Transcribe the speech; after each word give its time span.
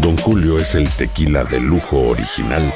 Don 0.00 0.16
Julio 0.16 0.58
es 0.58 0.74
el 0.76 0.88
tequila 0.88 1.44
de 1.44 1.60
lujo 1.60 2.08
original, 2.08 2.72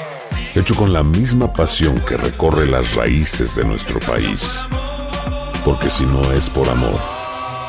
hecho 0.54 0.74
con 0.74 0.92
la 0.92 1.02
misma 1.02 1.50
pasión 1.54 1.98
que 2.06 2.18
recorre 2.18 2.66
las 2.66 2.94
raíces 2.96 3.56
de 3.56 3.64
nuestro 3.64 3.98
país. 4.00 4.66
Porque 5.64 5.88
si 5.88 6.04
no 6.04 6.32
es 6.32 6.50
por 6.50 6.68
amor, 6.68 7.00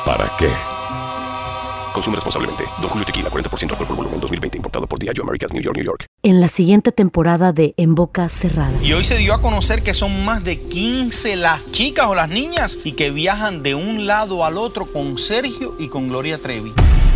¿para 0.04 0.30
qué? 0.38 0.50
Consume 1.94 2.16
responsablemente. 2.16 2.64
Don 2.82 2.90
Julio 2.90 3.06
Tequila, 3.06 3.30
40% 3.30 3.70
alcohol 3.70 3.86
por 3.86 3.96
volumen, 3.96 4.20
2020. 4.20 4.58
Importado 4.58 4.86
por 4.86 4.98
Diageo 4.98 5.24
Americas, 5.24 5.54
New 5.54 5.62
York, 5.62 5.76
New 5.76 5.86
York. 5.86 6.04
En 6.22 6.42
la 6.42 6.48
siguiente 6.48 6.92
temporada 6.92 7.54
de 7.54 7.72
En 7.78 7.94
Boca 7.94 8.28
Cerrada. 8.28 8.78
Y 8.82 8.92
hoy 8.92 9.04
se 9.04 9.16
dio 9.16 9.32
a 9.32 9.40
conocer 9.40 9.82
que 9.82 9.94
son 9.94 10.22
más 10.26 10.44
de 10.44 10.58
15 10.58 11.36
las 11.36 11.70
chicas 11.70 12.08
o 12.08 12.14
las 12.14 12.28
niñas 12.28 12.78
y 12.84 12.92
que 12.92 13.10
viajan 13.10 13.62
de 13.62 13.74
un 13.74 14.06
lado 14.06 14.44
al 14.44 14.58
otro 14.58 14.84
con 14.84 15.16
Sergio 15.16 15.76
y 15.78 15.88
con 15.88 16.08
Gloria 16.08 16.36
Trevi. 16.36 16.74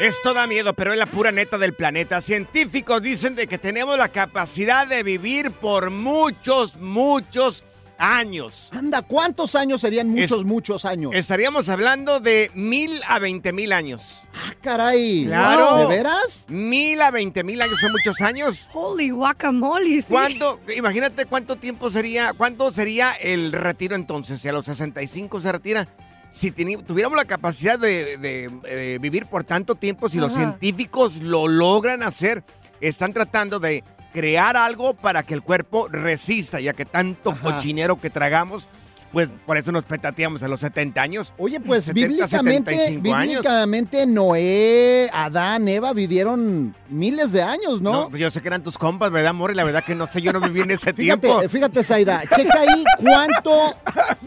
esto 0.00 0.32
da 0.34 0.46
miedo, 0.46 0.74
pero 0.74 0.92
es 0.92 0.98
la 0.98 1.06
pura 1.06 1.32
neta 1.32 1.58
del 1.58 1.72
planeta. 1.74 2.20
Científicos 2.20 3.02
dicen 3.02 3.34
de 3.34 3.46
que 3.46 3.58
tenemos 3.58 3.96
la 3.98 4.08
capacidad 4.08 4.86
de 4.86 5.02
vivir 5.02 5.50
por 5.50 5.90
muchos, 5.90 6.76
muchos 6.76 7.64
años. 8.00 8.70
Anda, 8.72 9.02
¿cuántos 9.02 9.56
años 9.56 9.80
serían 9.80 10.08
muchos, 10.10 10.38
Es- 10.40 10.44
muchos 10.44 10.84
años? 10.84 11.10
Estaríamos 11.14 11.68
hablando 11.68 12.20
de 12.20 12.48
mil 12.54 13.00
a 13.08 13.18
veinte 13.18 13.52
mil 13.52 13.72
años. 13.72 14.22
Ah, 14.34 14.54
caray. 14.60 15.24
Claro. 15.26 15.78
¿De 15.78 15.86
veras? 15.86 16.44
Mil 16.48 17.00
a 17.02 17.10
veinte 17.10 17.42
mil 17.42 17.60
años 17.60 17.80
son 17.80 17.90
muchos 17.90 18.20
años. 18.20 18.68
Holy 18.72 19.10
guacamole, 19.10 20.00
sí. 20.00 20.06
¿Cuánto? 20.08 20.60
Imagínate 20.76 21.26
cuánto 21.26 21.56
tiempo 21.56 21.90
sería, 21.90 22.32
cuánto 22.34 22.70
sería 22.70 23.12
el 23.14 23.50
retiro 23.50 23.96
entonces. 23.96 24.40
Si 24.40 24.48
a 24.48 24.52
los 24.52 24.66
65 24.66 25.40
se 25.40 25.50
retira. 25.50 25.88
Si 26.30 26.50
tuviéramos 26.50 27.16
la 27.16 27.24
capacidad 27.24 27.78
de, 27.78 28.16
de- 28.18 28.48
de 28.62 28.98
vivir 28.98 29.26
por 29.26 29.44
tanto 29.44 29.74
tiempo, 29.74 30.08
si 30.08 30.18
los 30.18 30.32
científicos 30.34 31.16
lo 31.16 31.48
logran 31.48 32.02
hacer, 32.02 32.44
están 32.80 33.12
tratando 33.12 33.58
de 33.60 33.82
crear 34.12 34.56
algo 34.56 34.94
para 34.94 35.22
que 35.22 35.34
el 35.34 35.42
cuerpo 35.42 35.88
resista, 35.88 36.60
ya 36.60 36.72
que 36.74 36.84
tanto 36.84 37.30
Ajá. 37.30 37.40
cochinero 37.42 38.00
que 38.00 38.10
tragamos, 38.10 38.68
pues 39.12 39.30
por 39.46 39.56
eso 39.56 39.72
nos 39.72 39.84
petateamos 39.84 40.42
a 40.42 40.48
los 40.48 40.60
70 40.60 41.00
años. 41.00 41.32
Oye, 41.38 41.60
pues 41.60 41.84
70, 41.84 42.08
bíblicamente, 42.08 42.70
75 42.72 43.14
años. 43.16 43.28
bíblicamente 43.28 44.06
Noé, 44.06 45.08
Adán, 45.12 45.66
Eva 45.68 45.92
vivieron 45.92 46.74
miles 46.90 47.32
de 47.32 47.42
años, 47.42 47.80
No, 47.80 47.92
¿no? 47.92 48.08
pues 48.10 48.20
yo 48.20 48.30
sé 48.30 48.40
que 48.42 48.48
eran 48.48 48.62
tus 48.62 48.76
compas, 48.78 49.10
¿verdad, 49.10 49.32
Mori? 49.34 49.54
La 49.54 49.64
verdad 49.64 49.82
que 49.84 49.94
no 49.94 50.06
sé, 50.06 50.20
yo 50.20 50.32
no 50.32 50.40
viví 50.40 50.60
en 50.60 50.70
ese 50.72 50.92
Fíjate, 50.92 51.26
tiempo. 51.28 51.48
fíjate, 51.48 51.82
Zaida, 51.82 52.22
checa 52.34 52.60
ahí 52.60 52.84
cuánto, 53.00 53.74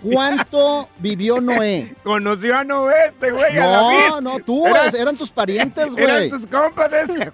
cuánto 0.01 0.89
vivió 0.99 1.39
Noé. 1.41 1.95
Conoció 2.03 2.57
a 2.57 2.63
Noé, 2.63 2.93
este 3.07 3.31
güey, 3.31 3.57
a 3.57 3.63
No, 3.65 3.87
vez. 3.89 4.21
no, 4.21 4.39
tú, 4.39 4.65
Era- 4.65 4.89
eran 4.89 5.15
tus 5.15 5.29
parientes, 5.29 5.87
Eran 5.97 6.17
güey. 6.17 6.29
tus 6.29 6.47
compas 6.47 6.91
ese. 6.93 7.31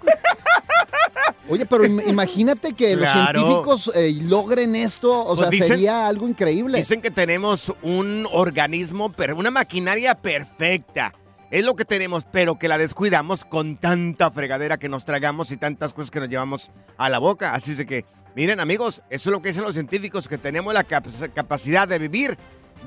Oye, 1.50 1.64
pero 1.64 1.84
im- 1.84 2.06
imagínate 2.06 2.72
que 2.74 2.94
los 2.94 3.08
científicos 3.10 3.90
eh, 3.94 4.14
logren 4.22 4.76
esto, 4.76 5.10
o 5.18 5.28
Pues 5.34 5.40
sea, 5.40 5.50
dicen- 5.50 5.68
sería 5.68 6.06
algo 6.06 6.28
increíble. 6.28 6.76
Dicen 6.78 7.00
que 7.00 7.10
tenemos 7.10 7.37
un 7.82 8.26
organismo, 8.32 9.12
una 9.36 9.50
maquinaria 9.50 10.14
perfecta. 10.14 11.12
Es 11.50 11.64
lo 11.64 11.76
que 11.76 11.84
tenemos, 11.86 12.26
pero 12.30 12.58
que 12.58 12.68
la 12.68 12.76
descuidamos 12.76 13.44
con 13.44 13.76
tanta 13.76 14.30
fregadera 14.30 14.76
que 14.76 14.88
nos 14.90 15.04
tragamos 15.04 15.50
y 15.50 15.56
tantas 15.56 15.94
cosas 15.94 16.10
que 16.10 16.20
nos 16.20 16.28
llevamos 16.28 16.70
a 16.98 17.08
la 17.08 17.18
boca. 17.18 17.54
Así 17.54 17.70
es 17.72 17.78
de 17.78 17.86
que, 17.86 18.04
miren 18.36 18.60
amigos, 18.60 19.02
eso 19.08 19.30
es 19.30 19.32
lo 19.32 19.40
que 19.40 19.48
dicen 19.48 19.64
los 19.64 19.72
científicos, 19.72 20.28
que 20.28 20.36
tenemos 20.36 20.74
la 20.74 20.84
cap- 20.84 21.06
capacidad 21.34 21.88
de 21.88 21.98
vivir 21.98 22.36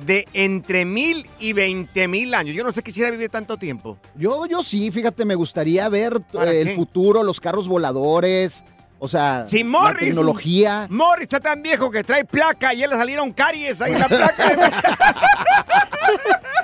de 0.06 0.28
entre 0.34 0.86
mil 0.86 1.28
y 1.40 1.54
veinte 1.54 2.08
mil 2.08 2.34
años. 2.36 2.56
Yo 2.56 2.64
no 2.64 2.72
sé 2.72 2.84
quisiera 2.84 3.10
vivir 3.10 3.30
tanto 3.30 3.58
tiempo. 3.58 3.98
Yo, 4.16 4.46
yo 4.46 4.62
sí, 4.64 4.92
fíjate, 4.92 5.26
me 5.26 5.36
gustaría 5.36 5.90
ver 5.90 6.22
¿Para 6.32 6.54
eh, 6.54 6.62
el 6.62 6.70
futuro, 6.76 7.24
los 7.24 7.42
carros 7.42 7.68
voladores, 7.68 8.64
o 9.04 9.08
sea, 9.08 9.46
Si 9.48 9.64
la 9.64 9.70
Morris, 9.70 10.10
tecnología. 10.10 10.86
Morris 10.92 11.24
está 11.24 11.40
tan 11.40 11.64
viejo 11.64 11.90
que 11.90 12.04
trae 12.04 12.24
placa 12.24 12.72
y 12.76 12.78
ya 12.78 12.88
le 12.88 12.96
salieron 12.96 13.32
caries 13.32 13.82
ahí 13.82 13.94
en 13.94 14.00
la 14.00 14.08
placa. 14.08 14.72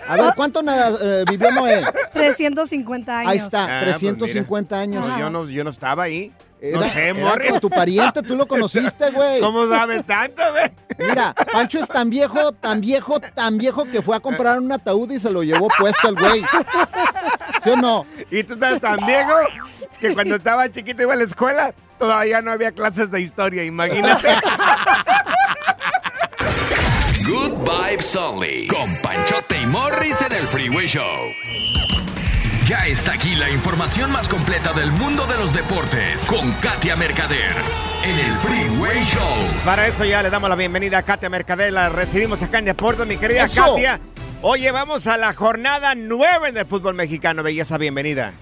A 0.08 0.16
ver, 0.16 0.34
¿cuánto 0.36 0.62
nada, 0.64 0.98
eh, 1.02 1.26
vivió 1.30 1.52
Noé? 1.52 1.84
350 2.14 3.20
años. 3.20 3.32
Ahí 3.32 3.38
está, 3.40 3.64
Ah, 3.64 3.82
pues 3.84 3.98
350 3.98 4.80
años. 4.80 5.06
No, 5.06 5.20
yo, 5.20 5.30
no, 5.30 5.50
yo 5.50 5.64
no 5.64 5.70
estaba 5.72 6.04
ahí. 6.04 6.32
Era- 6.62 6.80
no 6.80 6.88
sé, 6.88 7.10
era 7.10 7.14
Morris. 7.20 7.52
con 7.52 7.60
tu 7.60 7.70
pariente, 7.70 8.22
tú 8.24 8.36
lo 8.36 8.48
conociste, 8.48 9.12
güey. 9.12 9.40
¿Cómo 9.42 9.68
sabes 9.68 10.06
tanto, 10.06 10.42
güey? 10.52 10.72
Mira, 11.10 11.34
Pancho 11.52 11.80
es 11.80 11.88
tan 11.88 12.10
viejo, 12.10 12.52
tan 12.54 12.80
viejo, 12.82 13.20
tan 13.20 13.58
viejo 13.58 13.84
que 13.86 14.02
fue 14.02 14.16
a 14.16 14.20
comprar 14.20 14.60
un 14.60 14.72
ataúd 14.72 15.12
y 15.12 15.20
se 15.20 15.32
lo 15.32 15.44
llevó 15.44 15.68
puesto 15.78 16.10
el 16.10 16.16
güey. 16.16 16.42
¿Sí 17.64 17.70
o 17.72 17.76
no? 17.76 18.06
Y 18.32 18.44
tú 18.44 18.54
estás 18.54 18.80
tan 18.80 18.98
viejo 19.06 19.34
que 20.00 20.14
cuando 20.14 20.36
estaba 20.36 20.70
chiquito 20.72 21.04
iba 21.04 21.14
a 21.14 21.18
la 21.18 21.24
escuela, 21.26 21.74
todavía 21.98 22.42
no 22.42 22.52
había 22.52 22.72
clases 22.72 23.12
de 23.12 23.22
historia, 23.22 23.64
imagínate. 23.64 24.28
Good 27.28 27.58
Vibes 27.70 28.16
Only. 28.16 28.68
Con 28.68 28.96
Panchote 29.02 29.60
y 29.62 29.66
Morris 29.66 30.22
en 30.22 30.32
el 30.32 30.44
Freeway 30.44 30.88
Show. 30.88 31.32
Ya 32.66 32.80
está 32.86 33.14
aquí 33.14 33.36
la 33.36 33.50
información 33.50 34.12
más 34.12 34.28
completa 34.28 34.74
del 34.74 34.92
mundo 34.92 35.26
de 35.26 35.38
los 35.38 35.54
deportes. 35.54 36.26
Con 36.28 36.52
Katia 36.54 36.96
Mercader. 36.96 37.56
En 38.04 38.18
el 38.18 38.38
Freeway 38.38 39.04
Show. 39.06 39.62
Para 39.66 39.88
eso 39.88 40.04
ya 40.06 40.22
le 40.22 40.30
damos 40.30 40.50
la 40.50 40.56
bienvenida 40.56 40.98
a 41.00 41.04
Katia 41.04 41.30
Mercader. 41.30 41.72
La 41.74 41.90
recibimos 41.90 42.42
acá 42.42 42.60
en 42.60 42.66
Deportes, 42.66 43.08
mi 43.08 43.18
querida 43.18 43.44
¡Eso! 43.44 43.74
Katia. 43.74 44.00
Oye, 44.42 44.72
vamos 44.72 45.08
a 45.08 45.18
la 45.18 45.34
jornada 45.34 45.96
9 45.96 46.52
del 46.52 46.66
fútbol 46.66 46.94
mexicano. 46.94 47.42
Belleza, 47.42 47.78
bienvenida. 47.78 48.34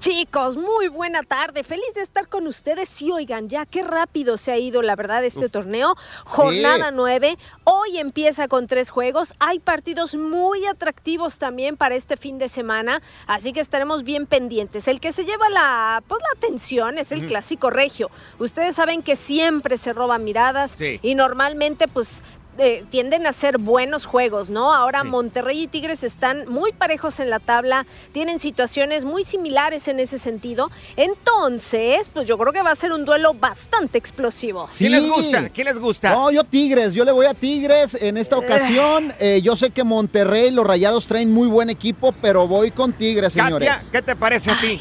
Chicos, 0.00 0.56
muy 0.56 0.88
buena 0.88 1.22
tarde. 1.22 1.62
Feliz 1.62 1.92
de 1.94 2.00
estar 2.00 2.26
con 2.26 2.46
ustedes. 2.46 2.88
Sí, 2.88 3.10
oigan, 3.12 3.50
ya 3.50 3.66
qué 3.66 3.82
rápido 3.82 4.38
se 4.38 4.50
ha 4.50 4.56
ido, 4.56 4.80
la 4.80 4.96
verdad, 4.96 5.22
este 5.26 5.50
torneo. 5.50 5.94
Jornada 6.24 6.86
Sí. 6.88 6.94
9. 6.94 7.38
Hoy 7.64 7.98
empieza 7.98 8.48
con 8.48 8.66
tres 8.66 8.88
juegos. 8.88 9.34
Hay 9.40 9.58
partidos 9.58 10.14
muy 10.14 10.64
atractivos 10.64 11.36
también 11.36 11.76
para 11.76 11.96
este 11.96 12.16
fin 12.16 12.38
de 12.38 12.48
semana. 12.48 13.02
Así 13.26 13.52
que 13.52 13.60
estaremos 13.60 14.02
bien 14.02 14.24
pendientes. 14.26 14.88
El 14.88 15.00
que 15.00 15.12
se 15.12 15.26
lleva 15.26 15.50
la, 15.50 16.02
pues, 16.08 16.22
la 16.22 16.38
atención 16.38 16.96
es 16.96 17.12
el 17.12 17.26
clásico 17.26 17.68
regio. 17.68 18.10
Ustedes 18.38 18.76
saben 18.76 19.02
que 19.02 19.16
siempre 19.16 19.76
se 19.76 19.92
roban 19.92 20.24
miradas 20.24 20.76
Sí. 20.78 20.98
y 21.02 21.14
normalmente, 21.14 21.88
pues. 21.88 22.22
Eh, 22.62 22.84
tienden 22.90 23.26
a 23.26 23.32
ser 23.32 23.56
buenos 23.56 24.04
juegos, 24.04 24.50
¿no? 24.50 24.74
Ahora 24.74 25.02
Monterrey 25.02 25.62
y 25.62 25.66
Tigres 25.66 26.04
están 26.04 26.46
muy 26.46 26.72
parejos 26.72 27.18
en 27.18 27.30
la 27.30 27.38
tabla, 27.38 27.86
tienen 28.12 28.38
situaciones 28.38 29.06
muy 29.06 29.24
similares 29.24 29.88
en 29.88 29.98
ese 29.98 30.18
sentido. 30.18 30.70
Entonces, 30.96 32.10
pues 32.12 32.26
yo 32.28 32.36
creo 32.36 32.52
que 32.52 32.60
va 32.60 32.70
a 32.70 32.76
ser 32.76 32.92
un 32.92 33.06
duelo 33.06 33.32
bastante 33.32 33.96
explosivo. 33.96 34.68
¿Quién 34.76 34.92
les 34.92 35.08
gusta? 35.08 35.48
¿Quién 35.48 35.68
les 35.68 35.78
gusta? 35.78 36.10
No, 36.10 36.30
yo 36.30 36.44
Tigres, 36.44 36.92
yo 36.92 37.06
le 37.06 37.12
voy 37.12 37.24
a 37.24 37.32
Tigres 37.32 37.94
en 37.94 38.18
esta 38.18 38.36
ocasión. 38.36 39.14
Eh, 39.18 39.40
yo 39.42 39.56
sé 39.56 39.70
que 39.70 39.82
Monterrey, 39.82 40.50
los 40.50 40.66
Rayados 40.66 41.06
traen 41.06 41.32
muy 41.32 41.48
buen 41.48 41.70
equipo, 41.70 42.12
pero 42.20 42.46
voy 42.46 42.70
con 42.70 42.92
Tigres, 42.92 43.32
señores. 43.32 43.68
Katia, 43.68 43.90
¿qué 43.90 44.02
te 44.02 44.14
parece 44.14 44.50
a 44.50 44.60
ti? 44.60 44.78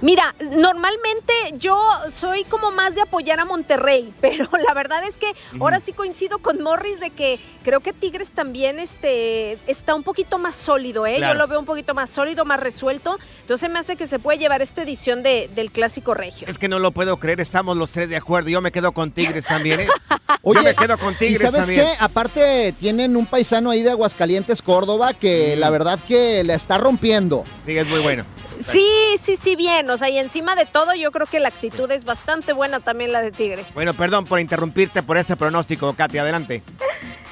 Mira, 0.00 0.34
normalmente 0.40 1.32
yo 1.58 1.78
soy 2.14 2.44
como 2.44 2.70
más 2.70 2.94
de 2.94 3.02
apoyar 3.02 3.40
a 3.40 3.44
Monterrey, 3.44 4.12
pero 4.20 4.48
la 4.66 4.74
verdad 4.74 5.02
es 5.04 5.16
que 5.16 5.32
ahora 5.60 5.80
sí 5.80 5.92
coincido 5.92 6.38
con 6.38 6.62
Morris 6.62 7.00
de 7.00 7.10
que 7.10 7.38
creo 7.62 7.80
que 7.80 7.92
Tigres 7.92 8.30
también 8.32 8.78
este, 8.78 9.58
está 9.66 9.94
un 9.94 10.02
poquito 10.02 10.38
más 10.38 10.56
sólido, 10.56 11.06
¿eh? 11.06 11.16
Claro. 11.16 11.34
Yo 11.34 11.38
lo 11.38 11.46
veo 11.48 11.60
un 11.60 11.66
poquito 11.66 11.94
más 11.94 12.10
sólido, 12.10 12.44
más 12.44 12.60
resuelto. 12.60 13.18
Entonces 13.40 13.70
me 13.70 13.78
hace 13.78 13.96
que 13.96 14.06
se 14.06 14.18
puede 14.18 14.38
llevar 14.38 14.62
esta 14.62 14.82
edición 14.82 15.22
de- 15.22 15.48
del 15.54 15.70
Clásico 15.70 16.14
Regio. 16.14 16.48
Es 16.48 16.58
que 16.58 16.68
no 16.68 16.78
lo 16.78 16.90
puedo 16.92 17.16
creer, 17.18 17.40
estamos 17.40 17.76
los 17.76 17.90
tres 17.92 18.08
de 18.08 18.16
acuerdo. 18.16 18.48
Yo 18.50 18.60
me 18.60 18.72
quedo 18.72 18.92
con 18.92 19.10
Tigres 19.12 19.46
también, 19.46 19.80
¿eh? 19.80 19.88
Yo 20.44 20.62
me 20.62 20.74
quedo 20.74 20.98
con 20.98 21.14
¿Y 21.14 21.16
Tigres 21.16 21.40
sabes 21.42 21.60
también. 21.66 21.86
qué? 21.86 21.92
Aparte, 22.00 22.74
tienen 22.78 23.16
un 23.16 23.24
paisano 23.26 23.70
ahí 23.70 23.82
de 23.82 23.90
Aguascalientes, 23.90 24.60
Córdoba, 24.60 25.14
que 25.14 25.56
la 25.56 25.70
verdad 25.70 25.98
que 26.06 26.44
la 26.44 26.54
está 26.54 26.76
rompiendo. 26.78 27.44
Sí, 27.64 27.76
es 27.78 27.86
muy 27.88 28.00
bueno. 28.00 28.24
Sí, 28.60 28.88
sí, 29.22 29.36
sí, 29.36 29.56
bien. 29.56 29.88
O 29.90 29.96
sea, 29.96 30.08
y 30.08 30.18
encima 30.18 30.54
de 30.54 30.66
todo, 30.66 30.94
yo 30.94 31.10
creo 31.12 31.26
que 31.26 31.40
la 31.40 31.48
actitud 31.48 31.90
es 31.90 32.04
bastante 32.04 32.52
buena 32.52 32.80
también 32.80 33.12
la 33.12 33.20
de 33.22 33.30
Tigres. 33.32 33.74
Bueno, 33.74 33.94
perdón 33.94 34.24
por 34.24 34.40
interrumpirte 34.40 35.02
por 35.02 35.16
este 35.16 35.36
pronóstico, 35.36 35.92
Katia, 35.94 36.22
adelante. 36.22 36.62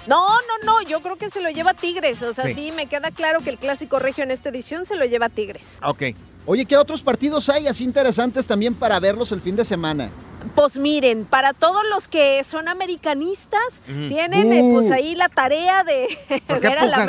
No, 0.04 0.26
no, 0.26 0.58
no, 0.64 0.82
yo 0.82 1.00
creo 1.00 1.14
que 1.16 1.30
se 1.30 1.40
lo 1.40 1.48
lleva 1.50 1.74
Tigres. 1.74 2.22
O 2.24 2.34
sea, 2.34 2.46
Sí. 2.46 2.54
sí. 2.54 2.72
me 2.72 2.86
queda 2.86 3.12
claro 3.12 3.38
que 3.40 3.50
el 3.50 3.56
clásico 3.56 4.00
regio 4.00 4.24
en 4.24 4.32
esta 4.32 4.48
edición 4.48 4.84
se 4.84 4.96
lo 4.96 5.04
lleva 5.04 5.28
Tigres. 5.28 5.78
Ok. 5.84 6.02
Oye, 6.44 6.64
¿qué 6.66 6.76
otros 6.76 7.02
partidos 7.02 7.48
hay 7.48 7.68
así 7.68 7.84
interesantes 7.84 8.48
también 8.48 8.74
para 8.74 8.98
verlos 8.98 9.30
el 9.30 9.40
fin 9.40 9.54
de 9.54 9.64
semana? 9.64 10.10
Pues 10.56 10.76
miren, 10.76 11.24
para 11.24 11.52
todos 11.52 11.82
los 11.88 12.08
que 12.08 12.42
son 12.42 12.66
americanistas, 12.66 13.62
tienen 14.08 14.52
eh, 14.52 14.60
Uh. 14.64 14.74
pues 14.74 14.90
ahí 14.90 15.14
la 15.14 15.28
tarea 15.28 15.84
de 15.84 16.08
¿Por 16.48 16.58
qué 16.60 16.68
ver 16.70 16.78
a 16.80 16.86
la 16.86 17.06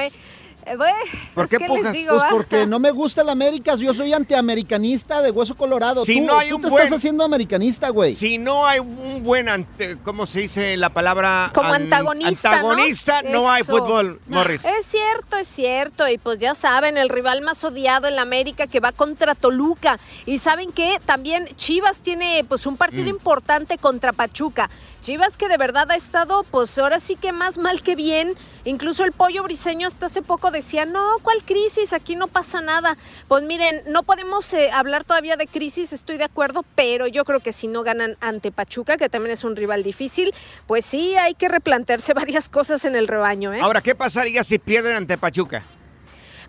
bueno, 0.77 0.95
¿Por 1.33 1.49
qué 1.49 1.59
pujas? 1.59 1.93
digo, 1.93 2.13
pues 2.17 2.25
porque 2.31 2.65
no 2.65 2.79
me 2.79 2.91
gusta 2.91 3.21
el 3.21 3.29
América, 3.29 3.75
yo 3.75 3.93
soy 3.93 4.13
antiamericanista 4.13 5.21
de 5.21 5.31
hueso 5.31 5.55
colorado. 5.55 6.05
Si 6.05 6.19
tú, 6.19 6.25
no 6.25 6.37
hay 6.37 6.49
tú 6.49 6.55
un 6.57 6.61
te 6.61 6.69
buen- 6.69 6.83
estás 6.83 6.97
haciendo 6.97 7.23
americanista, 7.23 7.89
güey. 7.89 8.13
Si 8.13 8.37
no 8.37 8.65
hay 8.65 8.79
un 8.79 9.23
buen, 9.23 9.49
ante- 9.49 9.97
¿cómo 10.03 10.25
se 10.25 10.41
dice 10.41 10.77
la 10.77 10.89
palabra? 10.89 11.51
Como 11.53 11.69
An- 11.73 11.83
antagonista, 11.83 12.53
Antagonista, 12.53 13.21
no, 13.23 13.49
hay 13.51 13.63
fútbol, 13.63 14.19
Morris. 14.27 14.63
Es 14.65 14.85
cierto, 14.87 15.37
es 15.37 15.47
cierto. 15.47 16.07
Y 16.07 16.17
pues 16.17 16.39
ya 16.39 16.55
saben, 16.55 16.97
el 16.97 17.09
rival 17.09 17.41
más 17.41 17.63
odiado 17.63 18.07
en 18.07 18.15
la 18.15 18.21
América 18.21 18.67
que 18.67 18.79
va 18.79 18.91
contra 18.91 19.35
Toluca. 19.35 19.99
Y 20.25 20.37
saben 20.37 20.71
que 20.71 20.99
también 21.05 21.47
Chivas 21.55 21.97
tiene 21.99 22.45
pues 22.47 22.65
un 22.65 22.77
partido 22.77 23.05
Mm. 23.05 23.09
importante 23.09 23.77
contra 23.77 24.13
Pachuca. 24.13 24.69
Chivas 25.03 25.35
que 25.35 25.49
de 25.49 25.57
verdad 25.57 25.91
ha 25.91 25.97
estado 25.97 26.45
pues 26.49 26.77
ahora 26.77 26.97
sí 26.97 27.17
que 27.17 27.33
más 27.33 27.57
mal 27.57 27.81
que 27.83 27.93
bien. 27.93 28.35
Incluso 28.63 29.03
el 29.03 29.11
pollo 29.11 29.43
briseño 29.43 29.85
hasta 29.85 30.05
hace 30.05 30.21
poco 30.21 30.49
decía, 30.49 30.85
no, 30.85 31.19
¿cuál 31.21 31.43
crisis? 31.43 31.91
Aquí 31.91 32.15
no 32.15 32.29
pasa 32.29 32.61
nada. 32.61 32.95
Pues 33.27 33.43
miren, 33.43 33.83
no 33.85 34.03
podemos 34.03 34.53
eh, 34.53 34.71
hablar 34.71 35.03
todavía 35.03 35.35
de 35.35 35.45
crisis, 35.45 35.91
estoy 35.91 36.15
de 36.15 36.23
acuerdo, 36.23 36.63
pero 36.75 37.05
yo 37.07 37.25
creo 37.25 37.41
que 37.41 37.51
si 37.51 37.67
no 37.67 37.83
ganan 37.83 38.15
ante 38.21 38.53
Pachuca, 38.53 38.95
que 38.95 39.09
también 39.09 39.33
es 39.33 39.43
un 39.43 39.57
rival 39.57 39.83
difícil, 39.83 40.33
pues 40.67 40.85
sí 40.85 41.17
hay 41.17 41.33
que 41.33 41.49
replantearse 41.49 42.13
varias 42.13 42.47
cosas 42.47 42.85
en 42.85 42.95
el 42.95 43.09
rebaño. 43.09 43.53
¿eh? 43.53 43.59
Ahora, 43.61 43.81
¿qué 43.81 43.95
pasaría 43.95 44.45
si 44.45 44.57
pierden 44.57 44.95
ante 44.95 45.17
Pachuca? 45.17 45.63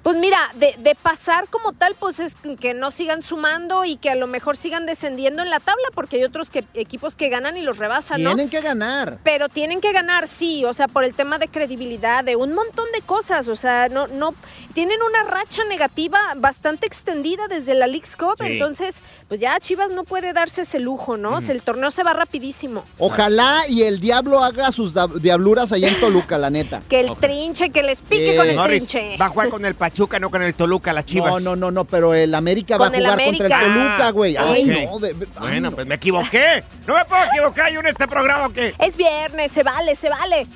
Pues 0.05 0.17
mira, 0.19 0.39
de, 0.55 0.75
de 0.79 0.95
pasar 0.95 1.49
como 1.49 1.73
tal, 1.73 1.97
pues 1.99 2.21
es 2.21 2.37
que 2.61 2.75
no 2.75 2.91
sigan 2.93 3.23
sumando 3.23 3.85
y 3.87 3.97
que 3.97 4.11
a 4.11 4.15
lo 4.15 4.27
mejor 4.27 4.57
sigan 4.57 4.85
descendiendo 4.87 5.43
en 5.43 5.49
la 5.51 5.59
tabla, 5.61 5.89
porque 5.95 6.17
hay 6.19 6.25
otros 6.25 6.51
que, 6.51 6.63
equipos 6.75 7.17
que 7.17 7.31
ganan 7.31 7.57
y 7.57 7.63
los 7.63 7.79
rebasan, 7.79 8.23
¿no? 8.23 8.31
Tienen 8.35 8.51
que 8.51 8.61
ganar. 8.61 9.19
Pero 9.25 9.49
tienen 9.49 9.81
que 9.81 9.93
ganar, 9.93 10.29
sí, 10.29 10.63
o 10.67 10.75
sea, 10.75 10.89
por 10.89 11.05
el 11.05 11.15
tema 11.15 11.39
de 11.39 11.49
credibilidad, 11.49 12.23
de 12.23 12.37
un 12.37 12.53
montón 12.53 12.85
de 12.93 13.01
cosas, 13.01 13.49
o 13.49 13.57
sea, 13.57 13.89
no, 13.89 14.07
no, 14.07 14.35
tienen 14.75 15.01
una 15.03 15.23
racha 15.23 15.65
negativa 15.71 16.19
bastante 16.37 16.87
extendida 16.87 17.49
desde 17.49 17.73
la 17.75 17.87
League's 17.87 18.15
Cup, 18.15 18.35
Sí. 18.39 18.45
entonces, 18.47 18.97
pues 19.29 19.41
ya 19.41 19.59
Chivas 19.59 19.91
no 19.91 20.05
puede 20.05 20.35
darse 20.35 20.61
ese 20.63 20.81
lujo, 20.81 21.17
¿no? 21.17 21.37
O 21.39 21.41
sea, 21.41 21.55
el 21.55 21.63
torneo 21.63 21.91
se 21.91 22.03
va 22.03 22.13
rapidísimo. 22.13 22.85
Ojalá 22.99 23.63
y 23.71 23.85
el 23.85 24.01
diablo 24.01 24.45
haga 24.45 24.71
sus 24.71 24.93
diabluras 25.23 25.73
allá 25.73 25.89
en 25.89 25.99
Toluca, 25.99 26.37
la 26.37 26.51
neta. 26.51 26.83
Que 26.91 27.01
el 27.01 27.17
trinche, 27.17 27.71
que 27.71 27.83
les 27.83 28.03
pique 28.03 28.35
Eh, 28.35 28.37
con 28.37 28.47
el 28.51 28.63
trinche. 28.65 29.17
va 29.19 29.27
a 29.27 29.29
jugar 29.31 29.49
con 29.49 29.65
el 29.65 29.75
Pachuca, 29.75 29.94
no 30.21 30.31
con 30.31 30.43
el 30.43 30.55
Toluca, 30.55 30.93
las 30.93 31.05
Chivas. 31.05 31.31
No, 31.33 31.41
no, 31.41 31.57
no, 31.57 31.71
no, 31.71 31.85
pero 31.85 32.15
el 32.15 32.35
América 32.35 32.77
va 32.77 32.87
a 32.87 32.91
jugar 32.91 33.25
contra 33.25 33.47
el. 33.63 33.73
Toluca, 33.75 34.11
güey. 34.11 34.37
Ay, 34.37 34.71
Ah, 34.71 34.85
ok. 34.85 34.91
no, 34.93 34.99
de- 35.01 35.09
ay, 35.11 35.27
Bueno, 35.41 35.71
no. 35.71 35.77
pues 35.77 35.87
me 35.87 35.95
equivoqué. 35.95 36.65
No 36.87 36.95
me 36.95 37.05
puedo 37.05 37.23
equivocar 37.25 37.73
yo 37.73 37.81
en 37.81 37.87
este 37.87 38.07
programa, 38.09 38.47
¿o 38.47 38.51
qué? 38.53 38.75
Es 38.79 38.97
viernes, 38.97 39.53
se 39.53 39.63
vale, 39.63 39.95
se 39.97 40.09
vale. 40.09 40.47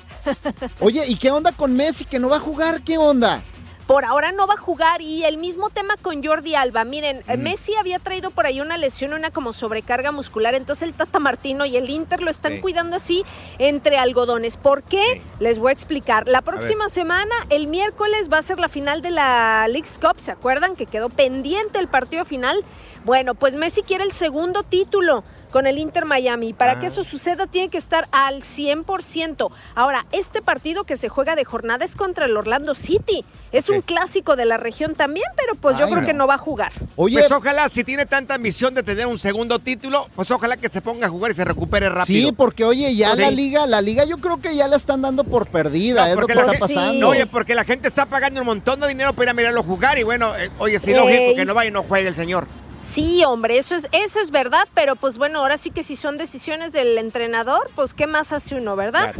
Oye, 0.79 1.05
¿y 1.07 1.15
qué 1.15 1.31
onda 1.31 1.51
con 1.51 1.75
Messi 1.75 2.05
que 2.05 2.19
no 2.19 2.29
va 2.29 2.37
a 2.37 2.41
jugar? 2.41 2.81
¿Qué 2.81 2.97
onda? 2.97 3.41
Por 3.89 4.05
ahora 4.05 4.31
no 4.31 4.45
va 4.45 4.53
a 4.53 4.57
jugar 4.57 5.01
y 5.01 5.23
el 5.23 5.39
mismo 5.39 5.71
tema 5.71 5.97
con 5.99 6.23
Jordi 6.23 6.53
Alba. 6.53 6.83
Miren, 6.83 7.23
Messi 7.39 7.73
había 7.73 7.97
traído 7.97 8.29
por 8.29 8.45
ahí 8.45 8.61
una 8.61 8.77
lesión, 8.77 9.15
una 9.15 9.31
como 9.31 9.51
sobrecarga 9.51 10.11
muscular, 10.11 10.53
entonces 10.53 10.87
el 10.87 10.93
Tata 10.93 11.17
Martino 11.17 11.65
y 11.65 11.75
el 11.75 11.89
Inter 11.89 12.21
lo 12.21 12.29
están 12.29 12.57
Sí. 12.57 12.61
cuidando 12.61 12.97
así 12.97 13.25
entre 13.57 13.97
algodones. 13.97 14.57
¿Por 14.57 14.83
qué? 14.83 15.23
Les 15.39 15.57
voy 15.57 15.69
a 15.69 15.73
explicar. 15.73 16.27
La 16.27 16.43
próxima 16.43 16.89
semana, 16.89 17.33
el 17.49 17.65
miércoles, 17.65 18.29
va 18.31 18.37
a 18.37 18.43
ser 18.43 18.59
la 18.59 18.69
final 18.69 19.01
de 19.01 19.09
la 19.09 19.67
League's 19.67 19.97
Cup. 19.97 20.19
¿Se 20.19 20.29
acuerdan 20.29 20.75
que 20.75 20.85
quedó 20.85 21.09
pendiente 21.09 21.79
el 21.79 21.87
partido 21.87 22.25
final? 22.25 22.63
Bueno, 23.05 23.33
pues 23.35 23.53
Messi 23.53 23.81
quiere 23.81 24.03
el 24.03 24.11
segundo 24.11 24.63
título 24.63 25.23
con 25.51 25.65
el 25.65 25.79
Inter 25.79 26.05
Miami. 26.05 26.53
Para 26.53 26.73
Ah. 26.73 26.79
que 26.79 26.87
eso 26.87 27.03
suceda 27.03 27.47
tiene 27.47 27.69
que 27.69 27.77
estar 27.79 28.07
al 28.11 28.43
100%. 28.43 29.51
Ahora, 29.73 30.05
este 30.11 30.43
partido 30.43 30.83
que 30.83 30.95
se 30.95 31.09
juega 31.09 31.35
de 31.35 31.43
jornada 31.43 31.83
es 31.85 31.95
contra 31.95 32.25
el 32.25 32.37
Orlando 32.37 32.75
City. 32.75 33.25
Es 33.51 33.69
un 33.69 33.81
clásico 33.81 34.35
de 34.35 34.45
la 34.45 34.57
región 34.57 34.93
también, 34.93 35.25
pero 35.35 35.55
pues 35.55 35.77
yo 35.79 35.87
creo 35.87 36.01
no. 36.01 36.05
que 36.07 36.13
no 36.13 36.27
va 36.27 36.35
a 36.35 36.37
jugar. 36.37 36.71
Pues 36.95 37.31
ojalá, 37.31 37.67
si 37.69 37.83
tiene 37.83 38.05
tanta 38.05 38.35
ambición 38.35 38.75
de 38.75 38.83
tener 38.83 39.07
un 39.07 39.17
segundo 39.17 39.57
título, 39.57 40.07
pues 40.15 40.29
ojalá 40.29 40.55
que 40.57 40.69
se 40.69 40.81
ponga 40.81 41.07
a 41.07 41.09
jugar 41.09 41.31
y 41.31 41.33
se 41.33 41.45
recupere 41.45 41.89
rápido. 41.89 42.27
Sí, 42.29 42.31
porque 42.35 42.63
oye, 42.63 42.95
ya 42.95 43.15
Sí. 43.15 43.21
la 43.21 43.31
liga, 43.31 43.65
la 43.65 43.81
liga 43.81 44.03
yo 44.05 44.17
creo 44.19 44.39
que 44.39 44.55
ya 44.55 44.67
la 44.67 44.75
están 44.75 45.01
dando 45.01 45.23
por 45.23 45.47
perdida, 45.47 46.03
es 46.09 46.15
lo 46.15 46.21
Porque 46.21 46.33
que 46.33 46.35
la 46.35 46.53
está 46.53 46.67
gente- 46.67 46.73
pasando. 46.75 46.99
No, 46.99 47.09
oye, 47.09 47.25
porque 47.25 47.55
la 47.55 47.63
gente 47.63 47.87
está 47.87 48.05
pagando 48.05 48.41
un 48.41 48.45
montón 48.45 48.79
de 48.81 48.87
dinero 48.87 49.13
para 49.13 49.23
ir 49.23 49.29
a 49.29 49.33
mirarlo 49.33 49.63
jugar 49.63 49.97
y 49.97 50.03
bueno, 50.03 50.35
eh, 50.37 50.49
oye, 50.59 50.77
sí, 50.77 50.91
Ey. 50.91 50.97
lógico 50.97 51.35
que 51.35 51.45
no 51.45 51.55
vaya 51.55 51.69
y 51.69 51.73
no 51.73 51.81
juegue 51.81 52.07
el 52.07 52.15
señor. 52.15 52.47
Sí, 52.81 53.23
hombre, 53.25 53.57
eso 53.57 53.75
es, 53.75 53.87
eso 53.91 54.19
es 54.19 54.31
verdad, 54.31 54.67
pero 54.73 54.95
pues 54.95 55.17
bueno, 55.17 55.39
ahora 55.39 55.57
sí 55.57 55.69
que 55.69 55.83
si 55.83 55.95
son 55.95 56.17
decisiones 56.17 56.71
del 56.71 56.97
entrenador, 56.97 57.69
pues 57.75 57.93
qué 57.93 58.07
más 58.07 58.31
hace 58.31 58.55
uno, 58.55 58.75
¿verdad? 58.75 59.13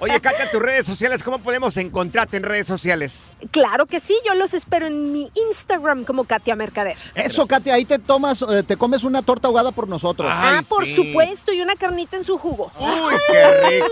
Oye, 0.00 0.20
Katia, 0.20 0.50
tus 0.50 0.60
redes 0.60 0.84
sociales, 0.84 1.22
¿cómo 1.22 1.38
podemos 1.38 1.76
encontrarte 1.76 2.36
en 2.36 2.42
redes 2.42 2.66
sociales? 2.66 3.26
Claro 3.50 3.86
que 3.86 4.00
sí, 4.00 4.16
yo 4.26 4.34
los 4.34 4.52
espero 4.52 4.86
en 4.86 5.12
mi 5.12 5.30
Instagram 5.48 6.04
como 6.04 6.24
Katia 6.24 6.56
Mercader. 6.56 6.98
Eso, 7.14 7.46
Katia, 7.46 7.74
ahí 7.74 7.84
te 7.84 7.98
tomas, 7.98 8.42
eh, 8.42 8.62
te 8.62 8.76
comes 8.76 9.04
una 9.04 9.22
torta 9.22 9.48
ahogada 9.48 9.70
por 9.72 9.88
nosotros. 9.88 10.28
ah, 10.32 10.62
por 10.68 10.86
supuesto, 10.86 11.52
y 11.52 11.60
una 11.60 11.76
carnita 11.76 12.16
en 12.16 12.24
su 12.24 12.36
jugo. 12.36 12.72
Uy, 12.78 13.14
qué 13.28 13.60
rico. 13.68 13.88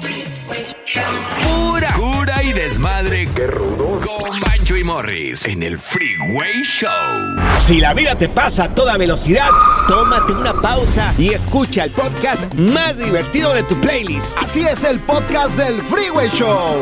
Pura 1.43 1.93
cura 1.93 2.43
y 2.43 2.53
desmadre. 2.53 3.27
Qué 3.35 3.47
rudos. 3.47 4.05
Con 4.05 4.39
Bancho 4.41 4.75
y 4.75 4.83
Morris 4.83 5.45
en 5.45 5.63
el 5.63 5.79
Freeway 5.79 6.61
Show. 6.63 6.89
Si 7.57 7.79
la 7.79 7.93
vida 7.93 8.17
te 8.17 8.27
pasa 8.27 8.65
a 8.65 8.75
toda 8.75 8.97
velocidad, 8.97 9.49
tómate 9.87 10.33
una 10.33 10.53
pausa 10.59 11.13
y 11.17 11.29
escucha 11.29 11.85
el 11.85 11.91
podcast 11.91 12.53
más 12.55 12.97
divertido 12.97 13.53
de 13.53 13.63
tu 13.63 13.79
playlist. 13.79 14.37
Así 14.37 14.61
es 14.61 14.83
el 14.83 14.99
podcast 14.99 15.57
del 15.57 15.81
Freeway 15.81 16.29
Show. 16.29 16.81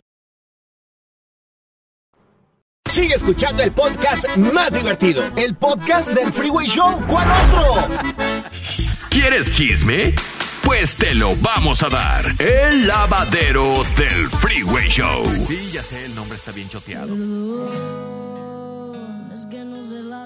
Sigue 2.89 3.15
escuchando 3.15 3.63
el 3.63 3.71
podcast 3.71 4.25
más 4.37 4.73
divertido. 4.73 5.23
El 5.37 5.55
podcast 5.55 6.09
del 6.09 6.33
Freeway 6.33 6.67
Show. 6.67 7.01
¿Cuál 7.07 7.27
otro? 7.29 7.87
¿Quieres 9.09 9.55
chisme? 9.55 10.13
Pues 10.63 10.97
te 10.97 11.15
lo 11.15 11.33
vamos 11.37 11.83
a 11.83 11.89
dar. 11.89 12.25
El 12.39 12.87
lavadero 12.87 13.83
del 13.95 14.29
Freeway 14.29 14.89
Show. 14.89 15.25
Sí, 15.47 15.69
ya 15.71 15.81
sé, 15.81 16.05
el 16.05 16.15
nombre 16.15 16.37
está 16.37 16.51
bien 16.51 16.67
choteado. 16.67 17.15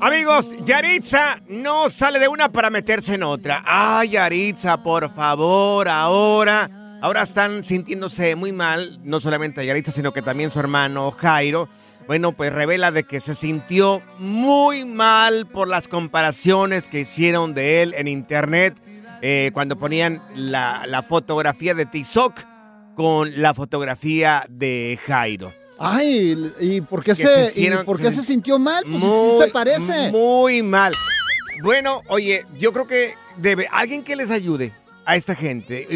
Amigos, 0.01 0.51
Yaritza 0.65 1.41
no 1.47 1.89
sale 1.91 2.17
de 2.17 2.27
una 2.27 2.49
para 2.51 2.71
meterse 2.71 3.13
en 3.13 3.23
otra. 3.23 3.61
Ay, 3.63 4.09
Yaritza, 4.09 4.81
por 4.81 5.13
favor, 5.13 5.87
ahora. 5.87 6.97
Ahora 7.01 7.21
están 7.21 7.63
sintiéndose 7.63 8.35
muy 8.35 8.51
mal, 8.51 8.99
no 9.03 9.19
solamente 9.19 9.63
Yaritza, 9.63 9.91
sino 9.91 10.11
que 10.11 10.23
también 10.23 10.49
su 10.49 10.59
hermano 10.59 11.11
Jairo. 11.11 11.69
Bueno, 12.07 12.33
pues 12.33 12.53
revela 12.53 12.91
de 12.91 13.03
que 13.03 13.19
se 13.19 13.33
sintió 13.35 14.01
muy 14.19 14.85
mal 14.85 15.47
por 15.47 15.67
las 15.67 15.87
comparaciones 15.87 16.87
que 16.87 16.99
hicieron 17.01 17.53
de 17.55 17.81
él 17.81 17.95
en 17.97 18.07
internet 18.07 18.75
eh, 19.21 19.49
cuando 19.53 19.77
ponían 19.77 20.21
la, 20.35 20.83
la 20.87 21.01
fotografía 21.01 21.73
de 21.73 21.85
Tizoc 21.87 22.39
con 22.95 23.41
la 23.41 23.53
fotografía 23.53 24.45
de 24.49 24.99
Jairo. 25.07 25.51
Ay, 25.79 26.53
¿y 26.59 26.79
por 26.81 27.03
qué, 27.03 27.15
se, 27.15 27.23
se 27.27 27.45
hicieron- 27.61 27.81
y 27.81 27.85
por 27.85 27.99
qué 27.99 28.11
se 28.11 28.23
sintió 28.23 28.59
mal? 28.59 28.83
Pues 28.89 29.01
sí 29.03 29.09
se 29.41 29.47
parece. 29.49 30.11
Muy 30.11 30.61
mal. 30.61 30.93
Bueno, 31.63 32.01
oye, 32.07 32.45
yo 32.59 32.71
creo 32.71 32.85
que 32.87 33.15
debe 33.37 33.67
alguien 33.71 34.03
que 34.03 34.15
les 34.15 34.29
ayude 34.29 34.71
a 35.05 35.15
esta 35.15 35.35
gente. 35.35 35.87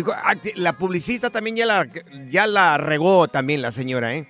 La 0.55 0.73
publicista 0.73 1.29
también 1.29 1.55
ya 1.55 1.65
la, 1.65 1.87
ya 2.29 2.47
la 2.47 2.77
regó 2.77 3.27
también 3.27 3.61
la 3.61 3.71
señora, 3.71 4.15
¿eh? 4.15 4.27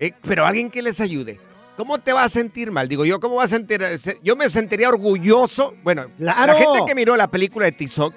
Eh, 0.00 0.12
Pero 0.22 0.44
alguien 0.46 0.70
que 0.70 0.82
les 0.82 1.00
ayude. 1.00 1.38
¿Cómo 1.76 1.98
te 1.98 2.12
vas 2.12 2.26
a 2.26 2.28
sentir 2.28 2.70
mal? 2.72 2.88
Digo, 2.88 3.04
yo, 3.04 3.20
¿cómo 3.20 3.36
vas 3.36 3.52
a 3.52 3.56
sentir? 3.56 3.82
se- 3.98 4.18
Yo 4.22 4.34
me 4.36 4.50
sentiría 4.50 4.88
orgulloso. 4.88 5.74
Bueno, 5.82 6.06
¡Claro! 6.18 6.52
la 6.52 6.58
gente 6.58 6.80
que 6.86 6.94
miró 6.94 7.16
la 7.16 7.28
película 7.28 7.66
de 7.66 7.72
Tizoc 7.72 8.14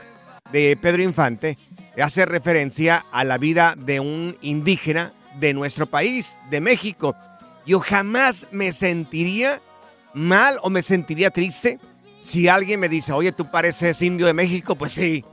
de 0.52 0.78
Pedro 0.82 1.04
Infante 1.04 1.58
hace 2.02 2.26
referencia 2.26 3.06
a 3.12 3.24
la 3.24 3.38
vida 3.38 3.76
de 3.78 4.00
un 4.00 4.38
indígena 4.42 5.14
de 5.40 5.54
nuestro 5.54 5.86
país, 5.86 6.38
de 6.50 6.60
México. 6.62 7.16
Yo 7.66 7.80
jamás 7.80 8.48
me 8.52 8.74
sentiría 8.74 9.62
mal 10.14 10.58
o 10.62 10.70
me 10.70 10.82
sentiría 10.84 11.30
triste 11.32 11.80
si 12.22 12.48
alguien 12.48 12.80
me 12.80 12.90
dice, 12.90 13.14
oye, 13.14 13.32
tú 13.32 13.46
pareces 13.50 14.02
indio 14.02 14.26
de 14.28 14.34
México. 14.34 14.76
Pues 14.76 14.92
sí, 14.94 15.24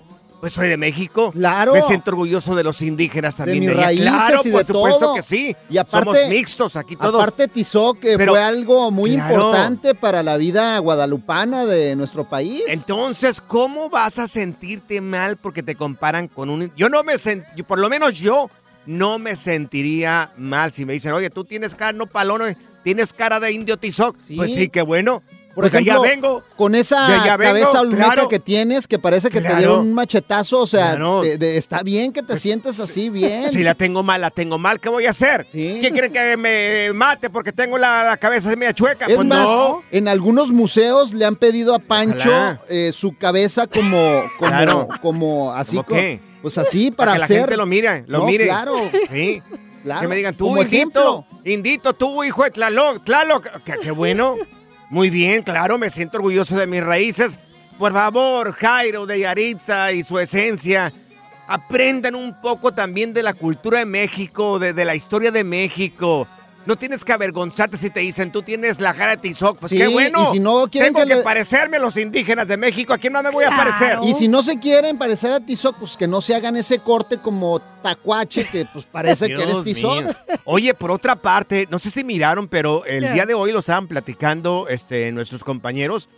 pues 0.41 0.53
soy 0.55 0.69
de 0.69 0.77
México. 0.77 1.31
Claro. 1.31 1.75
Me 1.75 1.83
siento 1.83 2.11
orgulloso 2.13 2.55
de 2.55 2.65
los 2.65 2.81
indígenas 2.83 3.37
también. 3.37 3.61
mis 3.61 3.69
allá. 3.71 3.83
raíces 3.85 4.05
claro, 4.09 4.41
y 4.45 4.51
por 4.51 4.61
de 4.63 4.73
supuesto 4.73 5.01
todo. 5.01 5.15
que 5.15 5.23
sí. 5.23 5.55
Y 5.69 5.77
aparte, 5.79 6.07
Somos 6.11 6.29
mixtos 6.31 6.77
aquí 6.77 6.97
todos. 6.97 7.15
Aparte 7.15 7.49
Tizoc, 7.49 7.99
que 8.01 8.17
Pero- 8.17 8.33
fue 8.33 8.43
algo 8.43 8.91
muy 8.91 9.13
Claro. 9.15 9.35
importante 9.35 9.95
para 9.95 10.23
la 10.23 10.37
vida 10.39 10.79
guadalupana 10.79 11.65
de 11.67 11.95
nuestro 11.95 12.25
país. 12.29 12.63
Entonces, 12.69 13.41
¿cómo 13.41 13.91
vas 13.91 14.19
a 14.19 14.27
sentirte 14.29 15.01
mal 15.01 15.37
porque 15.37 15.63
te 15.63 15.75
comparan 15.75 16.27
con 16.29 16.49
un... 16.51 16.73
Yo 16.75 16.89
no 16.89 17.03
me 17.05 17.19
sent... 17.19 17.45
yo- 17.55 17.65
por 17.65 17.79
lo 17.79 17.89
menos 17.91 18.15
yo 18.15 18.49
no 18.87 19.19
me 19.19 19.37
sentiría 19.37 20.31
mal 20.39 20.73
si 20.73 20.85
me 20.87 20.95
dicen, 20.95 21.13
oye, 21.13 21.29
tú 21.31 21.45
tienes 21.45 21.75
cara, 21.75 21.93
no 21.93 22.07
palón, 22.07 22.57
tienes 22.83 23.13
cara 23.13 23.39
de 23.39 23.53
indio 23.53 23.77
tizoc. 23.77 24.17
Pues 24.37 24.55
sí, 24.55 24.69
qué 24.71 24.81
bueno. 24.83 25.23
Por 25.55 25.65
Porque 25.65 25.79
ejemplo, 25.79 26.05
ya 26.05 26.11
vengo. 26.11 26.43
con 26.57 26.77
esa 26.77 27.09
De 27.09 27.15
allá 27.15 27.37
vengo, 27.37 27.51
cabeza 27.55 27.81
olmeca 27.81 28.05
claro. 28.13 28.29
que 28.29 28.39
tienes, 28.39 28.87
que 28.87 29.01
parece 29.01 29.31
que 29.31 29.41
te 29.41 29.53
dieron 29.57 29.81
un 29.81 29.93
machetazo, 29.95 30.61
o 30.61 30.67
sea, 30.67 30.91
Claro. 30.91 31.23
de- 31.23 31.39
de- 31.39 31.57
está 31.57 31.83
bien 31.83 32.13
que 32.13 32.23
te 32.23 32.37
sientes 32.39 32.79
así, 32.79 33.11
bien. 33.11 33.51
Si 33.51 33.65
la 33.65 33.75
tengo 33.75 34.05
mal, 34.05 34.21
la 34.21 34.31
tengo 34.31 34.59
mal, 34.59 34.79
¿qué 34.79 34.89
voy 34.89 35.07
a 35.07 35.11
hacer? 35.11 35.47
¿Quién 35.51 35.93
cree 35.95 36.13
que 36.13 36.37
me 36.37 36.93
mate 36.93 37.31
porque 37.31 37.51
tengo 37.53 37.79
la, 37.79 38.05
la 38.05 38.17
cabeza 38.17 38.49
media 38.55 38.73
chueca? 38.73 39.07
Es 39.07 39.17
pues 39.17 39.27
más, 39.27 39.41
no. 39.45 39.83
en 39.91 40.07
algunos 40.07 40.51
museos 40.53 41.13
le 41.15 41.25
han 41.25 41.35
pedido 41.35 41.75
a 41.75 41.81
Pancho 41.81 42.31
eh, 42.69 42.93
su 42.95 43.17
cabeza 43.17 43.67
como, 43.67 44.23
como, 44.39 44.89
como 45.03 45.53
así, 45.53 45.77
¿Cómo 45.77 45.89
co- 45.89 45.95
qué? 45.95 46.21
pues 46.43 46.59
así 46.59 46.93
para, 46.93 47.15
que 47.15 47.19
la 47.19 47.27
gente 47.27 47.57
lo 47.57 47.67
mire, 47.67 48.05
lo 48.07 48.19
No, 48.19 48.27
mire. 48.27 48.45
Claro. 48.45 48.77
Sí. 49.13 49.43
Claro, 49.83 50.03
Que 50.03 50.09
me 50.09 50.17
digan, 50.17 50.35
tú, 50.35 50.57
Indito, 50.61 51.25
Indito, 51.45 51.93
tú, 51.95 52.23
hijo 52.23 52.45
de 52.45 52.51
Tlaloc, 52.51 53.03
Tlaloc. 53.03 53.47
Qué, 53.65 53.75
qué 53.83 53.91
bueno. 53.91 54.37
Muy 54.91 55.09
bien, 55.09 55.45
claro, 55.45 55.79
me 55.79 55.89
siento 55.89 56.17
orgulloso 56.17 56.59
de 56.59 56.67
mis 56.67 56.83
raíces. 56.83 57.39
Por 57.79 57.93
favor, 57.93 58.53
Jairo 58.53 59.07
de 59.07 59.21
Yaritza 59.21 59.93
y 59.93 60.03
su 60.03 60.19
esencia, 60.19 60.93
aprendan 61.47 62.17
un 62.17 62.41
poco 62.41 62.73
también 62.73 63.15
de 63.15 63.23
la 63.23 63.33
cultura 63.33 63.79
de 63.79 63.87
México, 63.87 64.59
de, 64.59 64.85
la 64.85 64.97
historia 64.97 65.31
de 65.31 65.45
México. 65.45 66.27
No 66.67 66.77
tienes 66.77 67.05
que 67.05 67.13
avergonzarte 67.13 67.77
si 67.79 67.89
te 67.91 68.01
dicen, 68.01 68.31
tú 68.31 68.43
tienes 68.43 68.81
la 68.81 68.93
cara 68.95 69.13
de 69.13 69.17
Tizoc. 69.17 69.59
Pues 69.59 69.71
Sí, 69.71 69.79
qué 69.79 69.89
bueno. 69.89 70.25
y 70.25 70.33
si 70.35 70.41
no 70.41 70.69
quieren 70.69 70.93
Tengo 70.93 71.05
que 71.07 71.09
que, 71.11 71.17
le- 71.17 71.23
parecerme 71.23 71.79
a 71.79 71.81
los 71.81 71.97
indígenas 71.97 72.47
de 72.47 72.57
México. 72.59 72.93
¿A 72.93 72.99
quién 72.99 73.13
más 73.15 73.25
me 73.25 73.31
voy 73.31 73.45
a 73.45 73.51
parecer? 73.51 73.99
Y 74.05 74.13
si 74.15 74.29
no 74.29 74.43
se 74.43 74.59
quieren 74.61 74.99
parecer 74.99 75.33
a 75.33 75.41
Tizoc, 75.41 75.77
pues 75.79 75.97
que 75.97 76.07
no 76.07 76.21
se 76.21 76.35
hagan 76.35 76.57
ese 76.57 76.79
corte 76.79 77.17
como 77.19 77.61
tacuache 77.83 78.45
que 78.45 78.67
pues 78.73 78.85
parece 78.85 79.27
que 79.29 79.43
eres 79.43 79.63
Tizoc. 79.65 80.03
mío. 80.05 80.15
Oye, 80.45 80.75
por 80.75 80.91
otra 80.91 81.17
parte, 81.17 81.67
no 81.71 81.79
sé 81.79 81.91
si 81.91 82.05
miraron, 82.05 82.47
pero 82.47 82.85
el 82.85 83.13
día 83.15 83.25
de 83.27 83.35
hoy 83.35 83.53
lo 83.53 83.61
estaban 83.61 83.89
platicando 83.89 84.67
este, 84.69 85.11
nuestros 85.13 85.43
compañeros 85.43 86.09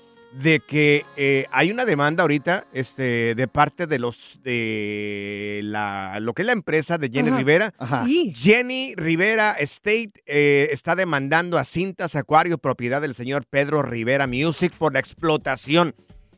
de 0.40 0.60
que 0.60 1.04
eh, 1.16 1.46
hay 1.50 1.70
una 1.70 1.84
demanda 1.84 2.22
ahorita 2.22 2.66
este, 2.72 3.34
de 3.34 3.48
parte 3.48 3.86
de 3.86 3.98
los 3.98 4.38
de 4.42 5.60
la 5.62 6.18
lo 6.20 6.32
que 6.32 6.42
es 6.42 6.46
la 6.46 6.52
empresa 6.52 6.96
de 6.98 7.10
Jenny 7.10 7.28
Ajá. 7.28 7.38
Rivera. 7.38 7.74
Ajá. 7.78 8.06
Jenny 8.34 8.94
Rivera 8.96 9.52
State 9.58 10.12
eh, 10.26 10.68
está 10.72 10.96
demandando 10.96 11.58
a 11.58 11.64
Cintas 11.64 12.16
Acuario, 12.16 12.56
propiedad 12.58 13.00
del 13.02 13.14
señor 13.14 13.44
Pedro 13.48 13.82
Rivera 13.82 14.26
Music, 14.26 14.72
por 14.78 14.92
la 14.94 15.00
explotación. 15.00 15.94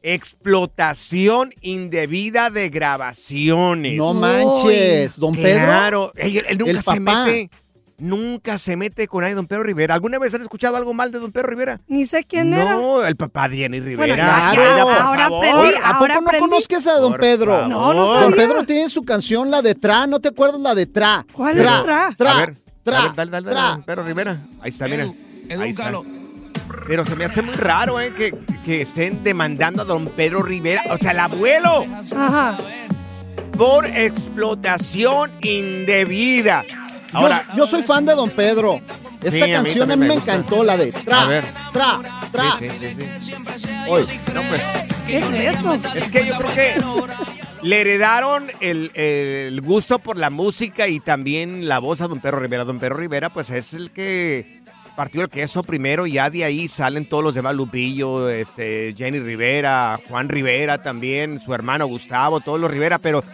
Explotación 0.07 1.51
indebida 1.63 2.51
de 2.51 2.69
grabaciones. 2.69 3.97
No 3.97 4.13
manches, 4.13 5.17
don 5.17 5.35
Pedro. 5.35 5.65
Claro, 5.65 6.13
él, 6.17 6.43
él 6.47 6.59
nunca 6.59 6.71
El 6.73 6.77
se 6.83 7.01
papá. 7.01 7.25
mete. 7.25 7.51
Nunca 7.97 8.59
se 8.59 8.77
mete 8.77 9.07
con 9.07 9.23
nadie, 9.23 9.35
don 9.37 9.47
Pedro 9.47 9.63
Rivera. 9.63 9.95
¿Alguna 9.95 10.19
vez 10.19 10.35
han 10.35 10.43
escuchado 10.43 10.77
algo 10.77 10.93
mal 10.95 11.13
de 11.13 11.21
don 11.21 11.31
Pedro 11.31 11.47
Rivera? 11.49 11.81
Ni 11.87 12.05
sé 12.07 12.25
quién 12.25 12.51
no, 12.51 12.99
era. 13.01 13.09
el 13.09 13.15
papá 13.17 13.49
de 13.49 13.59
Jenny 13.59 13.79
Rivera. 13.79 13.97
Bueno, 13.99 14.17
ya, 14.17 14.53
Yaida, 14.55 14.77
ya, 14.79 14.83
por 14.85 14.93
ahora 14.95 15.23
favor. 15.25 15.47
aprendí, 15.47 15.75
¿A 15.81 15.91
ahora 15.91 16.15
poco 16.17 16.33
no 16.33 16.39
conozcas 16.41 16.87
a 16.89 16.95
don 16.99 17.13
Por 17.13 17.21
Pedro? 17.21 17.53
favor. 17.53 17.69
No, 17.69 17.95
no 17.95 18.07
Don 18.07 18.33
sabía. 18.33 18.37
Pedro 18.49 18.65
tiene 18.67 18.89
su 18.91 19.05
canción, 19.05 19.49
la 19.51 19.63
de 19.63 19.77
Tra, 19.77 20.07
¿no 20.09 20.19
te 20.21 20.29
acuerdas 20.31 20.61
la 20.61 20.75
de 20.75 20.87
Tra? 20.87 21.25
¿Cuál 21.33 21.57
Tra, 21.57 21.77
es 21.79 21.83
Tra? 21.85 22.15
Tra. 22.19 22.31
A 22.33 22.41
ver. 22.41 22.57
Tra, 22.83 22.99
A 22.99 23.03
ver, 23.03 23.15
dale, 23.15 23.31
dale, 23.31 23.45
dale, 23.47 23.55
tra. 23.61 23.71
don 23.71 23.83
Pedro 23.85 24.03
Rivera. 24.03 24.41
Ahí 24.61 24.69
está, 24.71 24.89
mira. 24.89 25.05
Ahí 25.61 25.71
está. 25.71 25.93
Pero 26.89 27.05
se 27.05 27.15
me 27.15 27.25
hace 27.25 27.43
muy 27.43 27.55
raro, 27.55 28.01
¿eh? 28.01 28.13
Que, 28.17 28.35
que 28.65 28.83
estén 28.83 29.23
demandando 29.23 29.83
a 29.83 29.85
don 29.85 30.07
Pedro 30.07 30.43
Rivera, 30.43 30.83
o 30.91 30.99
sea, 30.99 31.13
el 31.13 31.21
abuelo, 31.21 31.87
Ajá. 32.17 32.59
por 33.57 33.87
explotación 33.87 35.31
indebida. 35.43 36.65
Ahora, 37.15 37.47
yo, 37.51 37.57
yo 37.59 37.67
soy 37.67 37.83
fan 37.83 38.05
de 38.07 38.15
Don 38.15 38.31
Pedro. 38.31 38.81
Esta 39.23 39.31
Sí, 39.31 39.43
a 39.43 39.47
mí 39.47 39.53
canción 39.53 39.91
a 39.91 39.97
mí 39.97 40.07
me 40.07 40.15
gusta. 40.15 40.35
encantó, 40.35 40.63
la 40.65 40.77
de 40.77 40.91
A 40.95 41.01
tra, 41.03 41.27
ver. 41.27 41.45
tra, 41.73 42.01
tra. 42.31 42.57
Sí, 42.59 42.69
sí, 42.69 42.95
sí, 43.21 43.33
sí. 43.59 43.69
Hoy. 43.89 44.07
No, 44.35 44.43
pues. 44.49 44.63
¿Qué 45.07 45.19
es 45.19 45.31
esto? 45.31 45.75
Es 45.95 46.09
que 46.11 46.27
yo 46.27 46.37
creo 46.37 46.55
que 46.55 46.75
le 47.63 47.81
heredaron 47.81 48.47
el, 48.61 48.91
el 48.95 49.61
gusto 49.63 49.99
por 49.99 50.19
la 50.19 50.29
música 50.31 50.89
y 50.89 51.01
también 51.01 51.69
la 51.69 51.79
voz 51.79 52.01
a 52.03 52.09
Don 52.09 52.21
Pedro 52.21 52.41
Rivera. 52.41 52.65
Don 52.65 52.79
Pedro 52.79 52.97
Rivera, 52.97 53.31
pues 53.33 53.49
es 53.51 53.73
el 53.73 53.91
que 53.91 54.63
partió 54.97 55.23
el 55.23 55.29
queso 55.29 55.63
primero 55.63 56.07
y 56.07 56.13
ya 56.13 56.31
de 56.31 56.45
ahí 56.45 56.69
salen 56.69 57.07
todos 57.09 57.25
los 57.25 57.35
demás, 57.35 57.55
Lupillo, 57.55 58.29
este, 58.29 58.95
Jenny 58.97 59.19
Rivera, 59.21 59.99
Juan 60.09 60.29
Rivera 60.29 60.83
también, 60.83 61.41
su 61.41 61.53
hermano 61.55 61.87
Gustavo, 61.87 62.41
todos 62.41 62.61
los 62.61 62.71
Rivera, 62.71 62.99
pero 62.99 63.25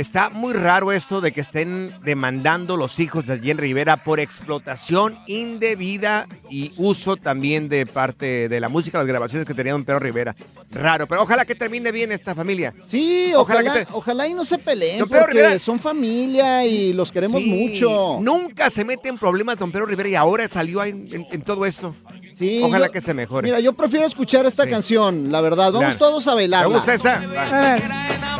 está 0.00 0.30
muy 0.30 0.52
raro 0.54 0.92
esto 0.92 1.20
de 1.20 1.32
que 1.32 1.40
estén 1.40 1.92
demandando 2.04 2.76
los 2.76 3.00
hijos 3.00 3.26
de 3.26 3.38
Jenny 3.40 3.60
Rivera 3.60 4.04
por 4.04 4.20
explotación 4.20 5.18
indebida 5.26 6.26
y 6.50 6.70
uso 6.76 7.16
también 7.16 7.68
de 7.68 7.84
parte 7.86 8.48
de 8.48 8.60
la 8.60 8.68
música, 8.68 8.98
las 8.98 9.06
grabaciones 9.06 9.46
que 9.46 9.54
tenía 9.54 9.72
Don 9.72 9.84
Pedro 9.84 9.98
Rivera. 9.98 10.34
Raro, 10.70 11.06
pero 11.06 11.22
ojalá 11.22 11.44
que 11.44 11.54
termine 11.54 11.90
bien 11.92 12.12
esta 12.12 12.34
familia. 12.34 12.72
Sí, 12.86 13.32
Ojalá 13.34 13.60
ojalá, 13.60 13.72
que 13.80 13.84
te- 13.86 13.92
ojalá 13.92 14.28
y 14.28 14.34
no 14.34 14.44
se 14.44 14.58
peleen 14.58 15.00
Don 15.00 15.08
Pedro 15.08 15.22
porque 15.22 15.38
Rivera- 15.38 15.58
son 15.58 15.80
familia 15.80 16.64
y 16.64 16.92
los 16.92 17.10
queremos 17.10 17.42
Sí, 17.42 17.50
mucho. 17.50 18.18
Nunca 18.20 18.70
se 18.70 18.84
mete 18.84 19.08
en 19.08 19.18
problemas 19.18 19.58
Don 19.58 19.72
Pedro 19.72 19.86
Rivera 19.86 20.08
y 20.10 20.14
ahora 20.14 20.48
salió 20.48 20.80
ahí 20.80 20.90
en, 20.90 21.08
en- 21.12 21.26
en 21.30 21.42
todo 21.42 21.66
esto. 21.66 21.94
Sí, 22.38 22.60
Ojalá 22.62 22.86
yo- 22.86 22.92
que 22.92 23.00
se 23.00 23.14
mejore. 23.14 23.46
Mira, 23.48 23.58
yo 23.58 23.72
prefiero 23.72 24.06
escuchar 24.06 24.46
esta 24.46 24.62
Sí. 24.64 24.70
canción, 24.70 25.32
la 25.32 25.40
verdad. 25.40 25.72
Vamos 25.72 25.96
Claro. 25.96 25.98
todos 25.98 26.28
a 26.28 26.34
bailar. 26.34 26.68
¿Te 26.68 26.72
gusta 26.72 26.94
esa? 26.94 27.16
A 27.16 27.74
ver, 27.74 27.82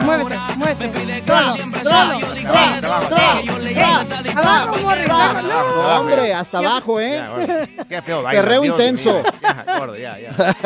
muévete, 0.05 0.37
muévete. 0.57 1.23
Tra, 1.23 1.55
tra, 1.83 2.21
tra, 3.09 3.39
Abajo. 4.37 4.77
No, 5.49 6.01
hombre, 6.01 6.35
hasta 6.35 6.59
abajo, 6.59 7.01
¿eh? 7.01 7.69
Qué 7.89 8.03
feo 8.03 8.23
baila. 8.23 8.43
Perreo 8.43 8.65
intenso. 8.65 9.23
Ya, 9.99 10.19
ya. 10.19 10.57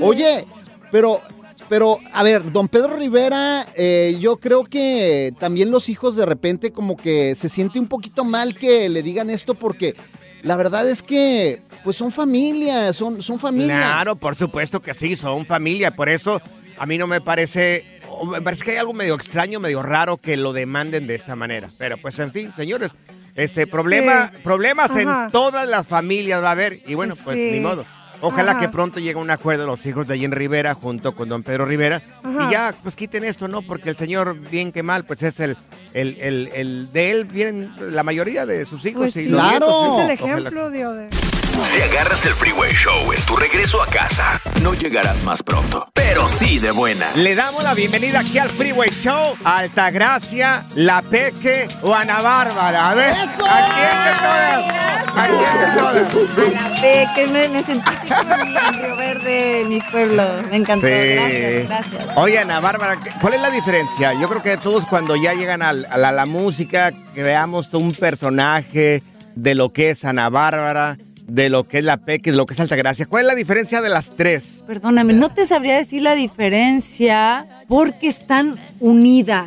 Oye, 0.02 0.46
pero, 0.90 1.22
pero, 1.68 1.98
a 2.12 2.22
ver, 2.22 2.52
don 2.52 2.68
Pedro 2.68 2.96
Rivera, 2.96 3.66
eh, 3.74 4.16
yo 4.20 4.36
creo 4.36 4.64
que 4.64 5.34
también 5.38 5.70
los 5.70 5.88
hijos 5.88 6.16
de 6.16 6.26
repente 6.26 6.72
como 6.72 6.96
que 6.96 7.34
se 7.34 7.48
siente 7.48 7.78
un 7.78 7.88
poquito 7.88 8.24
mal 8.24 8.54
que 8.54 8.88
le 8.88 9.02
digan 9.02 9.30
esto 9.30 9.54
porque 9.54 9.94
la 10.42 10.56
verdad 10.56 10.88
es 10.88 11.02
que, 11.02 11.62
pues 11.82 11.96
son 11.96 12.12
familia, 12.12 12.92
son, 12.92 13.22
son 13.22 13.38
familia. 13.38 13.78
Claro, 13.78 14.14
por 14.16 14.34
supuesto 14.36 14.80
que 14.80 14.92
sí, 14.92 15.16
son 15.16 15.46
familia. 15.46 15.90
Por 15.90 16.10
eso 16.10 16.40
a 16.78 16.86
mí 16.86 16.98
no 16.98 17.06
me 17.06 17.20
parece. 17.20 18.00
Me 18.30 18.40
parece 18.42 18.64
que 18.64 18.70
hay 18.72 18.76
algo 18.76 18.92
medio 18.92 19.14
extraño, 19.14 19.58
medio 19.60 19.82
raro 19.82 20.16
que 20.18 20.36
lo 20.36 20.52
demanden 20.52 21.06
de 21.06 21.14
esta 21.14 21.34
manera. 21.36 21.68
Pero 21.78 21.96
pues 21.98 22.18
en 22.20 22.30
fin, 22.32 22.52
señores, 22.54 22.92
este 23.34 23.66
problema, 23.66 24.30
Sí. 24.32 24.40
problemas 24.44 24.90
Ajá. 24.92 25.24
en 25.26 25.30
todas 25.32 25.68
las 25.68 25.86
familias 25.86 26.42
va 26.42 26.48
a 26.48 26.52
haber. 26.52 26.78
Y 26.86 26.94
bueno, 26.94 27.14
pues 27.24 27.36
Sí. 27.36 27.50
ni 27.52 27.60
modo. 27.60 27.84
Ojalá 28.24 28.52
Ajá. 28.52 28.60
que 28.60 28.68
pronto 28.68 28.98
llegue 29.00 29.16
un 29.16 29.30
acuerdo 29.30 29.66
los 29.66 29.84
hijos 29.86 30.06
de 30.08 30.18
Jen 30.18 30.32
Rivera 30.32 30.74
junto 30.74 31.12
con 31.14 31.28
don 31.28 31.42
Pedro 31.42 31.64
Rivera. 31.66 32.00
Ajá. 32.22 32.48
Y 32.48 32.52
ya, 32.52 32.74
pues 32.82 32.96
quiten 32.96 33.24
esto, 33.24 33.48
¿no? 33.48 33.62
Porque 33.62 33.90
el 33.90 33.96
señor, 33.96 34.36
bien 34.50 34.72
que 34.72 34.82
mal, 34.82 35.04
pues 35.04 35.22
es 35.22 35.40
el, 35.40 35.56
el, 35.92 36.16
el, 36.20 36.50
el- 36.54 36.92
de 36.92 37.10
él 37.10 37.24
vienen 37.26 37.72
la 37.90 38.02
mayoría 38.02 38.46
de 38.46 38.64
sus 38.66 38.84
hijos. 38.84 39.02
Pues 39.02 39.16
y 39.16 39.24
sí, 39.24 39.28
los 39.28 39.42
nietos, 39.42 39.86
es 39.88 39.94
¿sí? 39.94 40.00
el 40.00 40.10
ejemplo, 40.10 40.70
Dios. 40.70 40.96
de- 40.96 41.08
Si 41.10 41.82
agarras 41.82 42.24
el 42.26 42.32
Freeway 42.32 42.72
Show 42.72 43.12
en 43.12 43.20
tu 43.22 43.36
regreso 43.36 43.80
a 43.82 43.86
casa, 43.86 44.40
no 44.62 44.74
llegarás 44.74 45.22
más 45.22 45.42
pronto, 45.42 45.86
pero 45.92 46.28
sí 46.28 46.58
de 46.58 46.70
buena. 46.72 47.06
Le 47.14 47.34
damos 47.36 47.62
la 47.62 47.74
bienvenida 47.74 48.20
aquí 48.20 48.38
al 48.38 48.50
Freeway 48.50 48.90
Show, 48.90 49.36
a 49.44 49.58
Altagracia, 49.58 50.64
La 50.74 51.00
Peque 51.02 51.68
o 51.82 51.94
Ana 51.94 52.20
Bárbara. 52.22 52.88
A 52.90 52.94
ver, 52.94 53.14
¡Eso! 53.16 53.44
¿a 53.48 53.74
quién 53.74 55.03
de 55.14 55.28
todas? 55.28 55.96
¿A 55.96 56.10
quién 56.10 56.26
de 56.26 56.32
todas? 56.32 56.52
La 56.52 56.80
P, 56.80 57.06
que 57.14 57.26
me, 57.28 57.48
me 57.48 57.62
sentí 57.62 57.90
en 57.90 58.82
Río 58.82 58.96
Verde, 58.96 59.64
mi 59.66 59.80
pueblo. 59.80 60.24
Me 60.50 60.56
encantó. 60.56 60.86
Gracias, 60.86 61.68
gracias. 61.68 62.08
Oye, 62.16 62.38
Ana 62.38 62.60
Bárbara, 62.60 62.98
¿cuál 63.20 63.34
es 63.34 63.42
la 63.42 63.50
diferencia? 63.50 64.12
Yo 64.20 64.28
creo 64.28 64.42
que 64.42 64.56
todos 64.56 64.86
cuando 64.86 65.16
ya 65.16 65.34
llegan 65.34 65.62
a 65.62 65.72
la, 65.72 66.12
la 66.12 66.26
música, 66.26 66.92
creamos 67.14 67.72
un 67.74 67.92
personaje 67.92 69.02
de 69.34 69.54
lo 69.54 69.70
que 69.70 69.90
es 69.90 70.04
Ana 70.04 70.28
Bárbara, 70.28 70.96
de 71.26 71.48
lo 71.48 71.64
que 71.64 71.78
es 71.78 71.84
La 71.84 71.96
Peque, 71.96 72.30
de 72.30 72.36
lo 72.36 72.46
que 72.46 72.54
es 72.54 72.60
Altagracia. 72.60 73.06
¿Cuál 73.06 73.22
es 73.22 73.28
la 73.28 73.34
diferencia 73.34 73.80
de 73.80 73.88
las 73.88 74.10
tres? 74.10 74.62
Perdóname, 74.66 75.12
no 75.14 75.30
te 75.30 75.46
sabría 75.46 75.76
decir 75.76 76.02
la 76.02 76.14
diferencia 76.14 77.46
porque 77.66 78.08
están 78.08 78.58
unidas. 78.80 79.46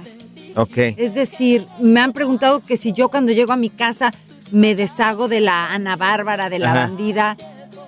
Ok. 0.55 0.77
Es 0.97 1.13
decir, 1.13 1.67
me 1.79 1.99
han 1.99 2.13
preguntado 2.13 2.61
que 2.61 2.77
si 2.77 2.93
yo 2.93 3.09
cuando 3.09 3.31
llego 3.31 3.53
a 3.53 3.57
mi 3.57 3.69
casa 3.69 4.11
me 4.51 4.75
deshago 4.75 5.27
de 5.27 5.41
la 5.41 5.73
Ana 5.73 5.95
Bárbara, 5.95 6.49
de 6.49 6.59
la 6.59 6.71
Ajá. 6.71 6.87
bandida. 6.87 7.37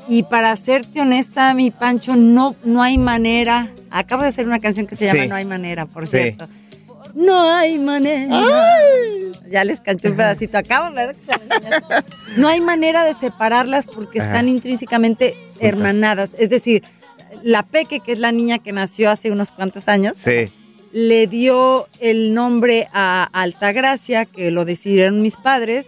Y 0.07 0.23
para 0.23 0.55
serte 0.55 1.01
honesta, 1.01 1.53
mi 1.53 1.69
Pancho, 1.71 2.15
no, 2.15 2.55
no 2.63 2.81
hay 2.81 2.97
manera. 2.97 3.69
Acabo 3.91 4.23
de 4.23 4.29
hacer 4.29 4.45
una 4.47 4.59
canción 4.59 4.87
que 4.87 4.95
se 4.95 5.05
llama 5.05 5.23
Sí. 5.23 5.27
No 5.29 5.35
hay 5.35 5.45
manera, 5.45 5.85
por 5.85 6.07
Sí. 6.07 6.17
cierto. 6.17 6.47
No 7.15 7.41
hay 7.51 7.77
manera. 7.79 8.39
Ya 9.49 9.63
les 9.63 9.81
canté 9.81 10.09
un 10.09 10.15
pedacito. 10.17 10.57
Acabo, 10.57 10.93
¿verdad? 10.93 11.15
No 12.37 12.47
hay 12.47 12.61
manera 12.61 13.03
de 13.03 13.13
separarlas 13.13 13.85
porque 13.87 14.19
Ajá. 14.19 14.29
están 14.29 14.47
intrínsecamente 14.49 15.35
hermanadas. 15.59 16.31
Es 16.37 16.49
decir, 16.49 16.83
la 17.43 17.63
Peque, 17.63 17.99
que 17.99 18.13
es 18.13 18.19
la 18.19 18.31
niña 18.31 18.59
que 18.59 18.71
nació 18.71 19.09
hace 19.09 19.31
unos 19.31 19.51
cuantos 19.51 19.87
años, 19.87 20.15
Sí. 20.17 20.51
le 20.91 21.27
dio 21.27 21.87
el 21.99 22.33
nombre 22.33 22.87
a 22.93 23.27
Altagracia, 23.31 24.25
que 24.25 24.51
lo 24.51 24.65
decidieron 24.65 25.21
mis 25.21 25.35
padres, 25.35 25.87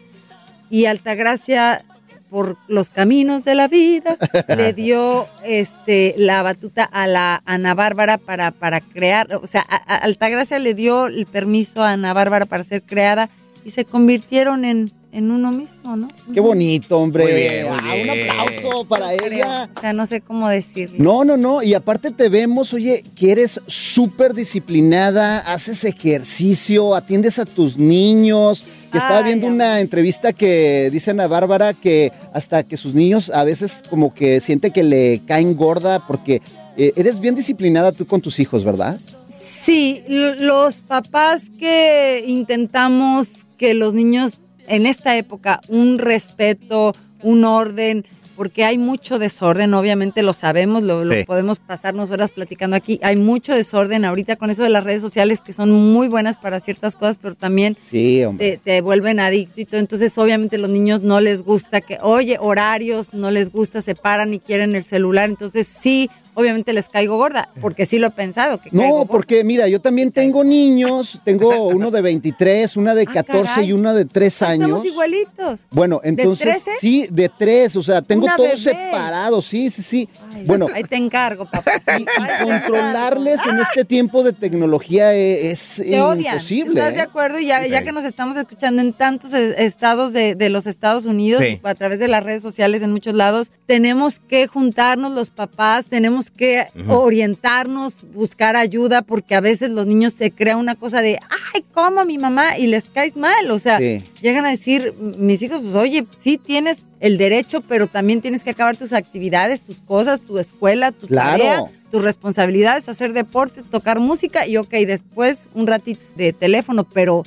y 0.72 0.86
Altagracia, 0.86 1.86
por 2.32 2.56
los 2.70 2.90
caminos 2.90 3.44
de 3.44 3.56
la 3.56 3.68
vida, 3.68 4.18
le 4.58 4.72
dio 4.74 5.28
este, 5.46 6.16
la 6.18 6.42
batuta 6.42 6.86
a 6.86 7.06
la 7.06 7.42
Ana 7.46 7.74
Bárbara 7.76 8.18
para, 8.18 8.52
para 8.52 8.80
crear, 8.82 9.36
o 9.36 9.46
sea, 9.48 9.64
a- 9.68 9.76
a- 9.76 9.98
Altagracia 9.98 10.58
le 10.58 10.74
dio 10.74 11.08
el 11.08 11.26
permiso 11.26 11.84
a 11.84 11.92
Ana 11.92 12.14
Bárbara 12.14 12.46
para 12.46 12.64
ser 12.64 12.84
creada 12.84 13.30
y 13.66 13.70
se 13.72 13.84
convirtieron 13.86 14.64
en, 14.66 14.90
en 15.12 15.30
uno 15.30 15.52
mismo, 15.52 15.96
¿no? 15.98 16.08
Qué 16.34 16.40
bonito, 16.40 16.98
hombre. 17.00 17.24
Muy 17.26 17.34
bien, 17.34 17.68
muy 17.70 17.80
Ah, 18.10 18.14
un 18.14 18.30
aplauso 18.32 18.86
para 18.86 19.14
ella. 19.14 19.70
O 19.76 19.80
sea, 19.80 19.92
no 19.94 20.06
sé 20.08 20.22
cómo 20.22 20.48
decirlo. 20.50 20.96
No, 20.98 21.24
no, 21.26 21.36
no. 21.38 21.62
Y 21.62 21.74
aparte 21.76 22.10
te 22.12 22.30
vemos, 22.30 22.74
oye, 22.74 23.04
que 23.16 23.34
eres 23.34 23.62
súper 23.68 24.34
disciplinada, 24.34 25.40
haces 25.40 25.84
ejercicio, 25.84 26.96
atiendes 26.96 27.38
a 27.40 27.46
tus 27.46 27.78
niños. 27.78 28.64
Que 28.92 28.98
estaba 28.98 29.20
Ay, 29.20 29.26
viendo 29.26 29.48
una 29.48 29.80
entrevista 29.80 30.34
que 30.34 30.90
dice 30.92 31.12
Ana 31.12 31.28
Bárbara 31.28 31.74
que 31.74 32.12
hasta 32.34 32.64
que 32.64 32.76
sus 32.76 32.94
niños 32.94 33.30
a 33.30 33.44
veces 33.44 33.84
como 33.90 34.14
que 34.14 34.42
siente 34.42 34.72
que 34.72 34.84
le 34.84 35.22
caen 35.26 35.56
gorda 35.56 36.06
porque 36.08 36.42
eh, 36.78 36.94
eres 36.96 37.20
bien 37.20 37.36
disciplinada 37.36 37.92
tú 37.92 38.06
con 38.06 38.22
tus 38.22 38.40
hijos, 38.40 38.64
¿verdad? 38.64 39.00
Sí, 39.30 40.04
los 40.08 40.82
papás 40.82 41.50
que 41.58 42.24
intentamos 42.28 43.46
que 43.58 43.74
los 43.74 43.94
niños 43.94 44.40
en 44.68 44.86
esta 44.86 45.16
época 45.16 45.62
un 45.68 45.98
respeto, 45.98 46.94
un 47.24 47.46
orden, 47.46 48.06
porque 48.42 48.66
hay 48.66 48.80
mucho 48.80 49.20
desorden, 49.20 49.76
obviamente 49.76 50.24
lo 50.24 50.34
sabemos, 50.34 50.82
lo, 50.82 51.06
lo 51.06 51.14
Sí. 51.14 51.26
podemos 51.26 51.60
pasarnos 51.60 52.10
horas 52.10 52.32
platicando 52.32 52.76
aquí, 52.76 53.00
hay 53.04 53.16
mucho 53.16 53.54
desorden 53.54 54.04
ahorita 54.04 54.36
con 54.36 54.50
eso 54.50 54.64
de 54.64 54.70
las 54.70 54.84
redes 54.84 55.04
sociales 55.04 55.42
que 55.42 55.54
son 55.54 55.70
muy 55.70 56.08
buenas 56.08 56.38
para 56.38 56.60
ciertas 56.60 56.96
cosas, 56.96 57.20
pero 57.22 57.36
también 57.36 57.78
Sí, 57.80 58.24
te, 58.40 58.58
te 58.58 58.82
vuelven 58.82 59.20
adicto 59.20 59.62
y 59.62 59.66
todo. 59.66 59.80
Entonces, 59.80 60.18
obviamente, 60.18 60.58
los 60.58 60.72
niños 60.72 61.04
no 61.04 61.20
les 61.22 61.44
gusta 61.44 61.82
que, 61.82 62.00
oye, 62.02 62.38
horarios, 62.40 63.14
no 63.14 63.30
les 63.30 63.52
gusta, 63.52 63.80
se 63.84 63.94
paran 63.94 64.34
y 64.34 64.40
quieren 64.40 64.74
el 64.76 64.84
celular. 64.86 65.30
Entonces, 65.30 65.68
sí, 65.68 66.10
obviamente 66.34 66.74
les 66.74 66.90
caigo 66.90 67.18
gorda, 67.18 67.50
porque 67.62 67.86
sí 67.86 68.00
lo 68.00 68.08
he 68.08 68.12
pensado. 68.12 68.60
Que 68.60 68.70
No, 68.72 69.06
porque 69.06 69.44
mira, 69.44 69.68
yo 69.68 69.80
también 69.82 70.12
tengo 70.12 70.44
niños, 70.44 71.20
tengo 71.24 71.68
uno 71.68 71.92
de 71.92 72.02
23, 72.02 72.78
una 72.78 72.96
de 72.96 73.06
14 73.06 73.44
caray. 73.46 73.70
y 73.70 73.74
una 73.74 73.94
de 73.94 74.06
3 74.06 74.42
años. 74.42 74.68
Estamos 74.68 74.86
igualitos. 74.86 75.60
Bueno, 75.72 76.02
entonces, 76.04 76.64
13? 76.64 76.72
sí, 76.80 77.08
de 77.12 77.30
tres, 77.30 77.76
o 77.76 77.84
sea, 77.84 78.02
tengo 78.02 78.28
todo 78.36 78.46
bebé. 78.46 78.58
separado, 78.58 79.42
sí, 79.42 79.70
sí, 79.70 79.82
sí. 79.82 80.10
Bueno. 80.46 80.68
Ahí 80.74 80.84
te 80.84 80.96
encargo, 80.96 81.46
papá. 81.46 81.72
Sí, 81.98 82.04
Y 82.06 82.44
controlarles 82.44 83.40
en 83.48 83.60
este 83.60 83.86
tiempo 83.86 84.24
de 84.24 84.34
tecnología 84.34 85.14
e- 85.14 85.52
es 85.52 85.82
Te 85.84 86.00
odian. 86.02 86.34
imposible. 86.36 86.74
¿Estás 86.80 86.94
de 86.94 87.00
¿eh? 87.00 87.04
acuerdo? 87.04 87.40
Y 87.40 87.48
ya, 87.48 87.64
Sí. 87.64 87.70
ya 87.70 87.84
que 87.84 87.92
nos 87.92 88.06
estamos 88.06 88.36
escuchando 88.38 88.82
en 88.82 88.94
tantos 88.94 89.34
estados 89.34 90.14
de, 90.14 90.36
de 90.36 90.50
los 90.50 90.68
Estados 90.68 91.06
Unidos, 91.06 91.42
Sí. 91.44 91.60
a 91.64 91.76
través 91.76 92.00
de 92.00 92.08
las 92.08 92.24
redes 92.24 92.42
sociales 92.42 92.82
en 92.82 92.92
muchos 92.92 93.14
lados, 93.14 93.52
tenemos 93.66 94.20
que 94.20 94.48
juntarnos 94.48 95.12
los 95.14 95.30
papás, 95.30 95.88
tenemos 95.88 96.32
que 96.32 96.68
orientarnos, 96.88 97.98
buscar 98.14 98.56
ayuda, 98.56 99.02
porque 99.02 99.36
a 99.36 99.42
veces 99.42 99.70
los 99.72 99.86
niños 99.88 100.14
se 100.14 100.32
crean 100.32 100.58
una 100.60 100.76
cosa 100.76 101.02
de, 101.02 101.20
ay, 101.54 101.64
¿cómo 101.74 102.06
mi 102.06 102.18
mamá? 102.18 102.58
Y 102.58 102.68
les 102.68 102.90
caes 102.90 103.16
mal. 103.18 103.52
O 103.52 103.60
sea, 103.60 103.78
Sí. 103.80 104.04
llegan 104.22 104.46
a 104.46 104.50
decir, 104.50 104.94
mis 105.00 105.42
hijos, 105.42 105.62
pues 105.62 105.76
oye, 105.76 106.06
sí 106.20 106.38
tienes 106.38 106.86
el 107.02 107.18
derecho, 107.18 107.60
pero 107.62 107.88
también 107.88 108.22
tienes 108.22 108.44
que 108.46 108.52
acabar 108.52 108.78
tus 108.78 108.94
actividades, 108.94 109.62
tus 109.62 109.82
cosas, 109.82 110.22
tu 110.22 110.38
escuela, 110.38 110.92
tu 110.94 111.08
Claro. 111.08 111.32
tarea, 111.44 111.64
tus 111.92 112.02
responsabilidades, 112.04 112.88
hacer 112.88 113.12
deporte, 113.12 113.64
tocar 113.64 114.00
música 114.00 114.48
y 114.48 114.56
ok, 114.58 114.70
después 114.88 115.48
un 115.54 115.68
ratito 115.68 116.00
de 116.16 116.32
teléfono, 116.32 116.86
pero 116.86 117.24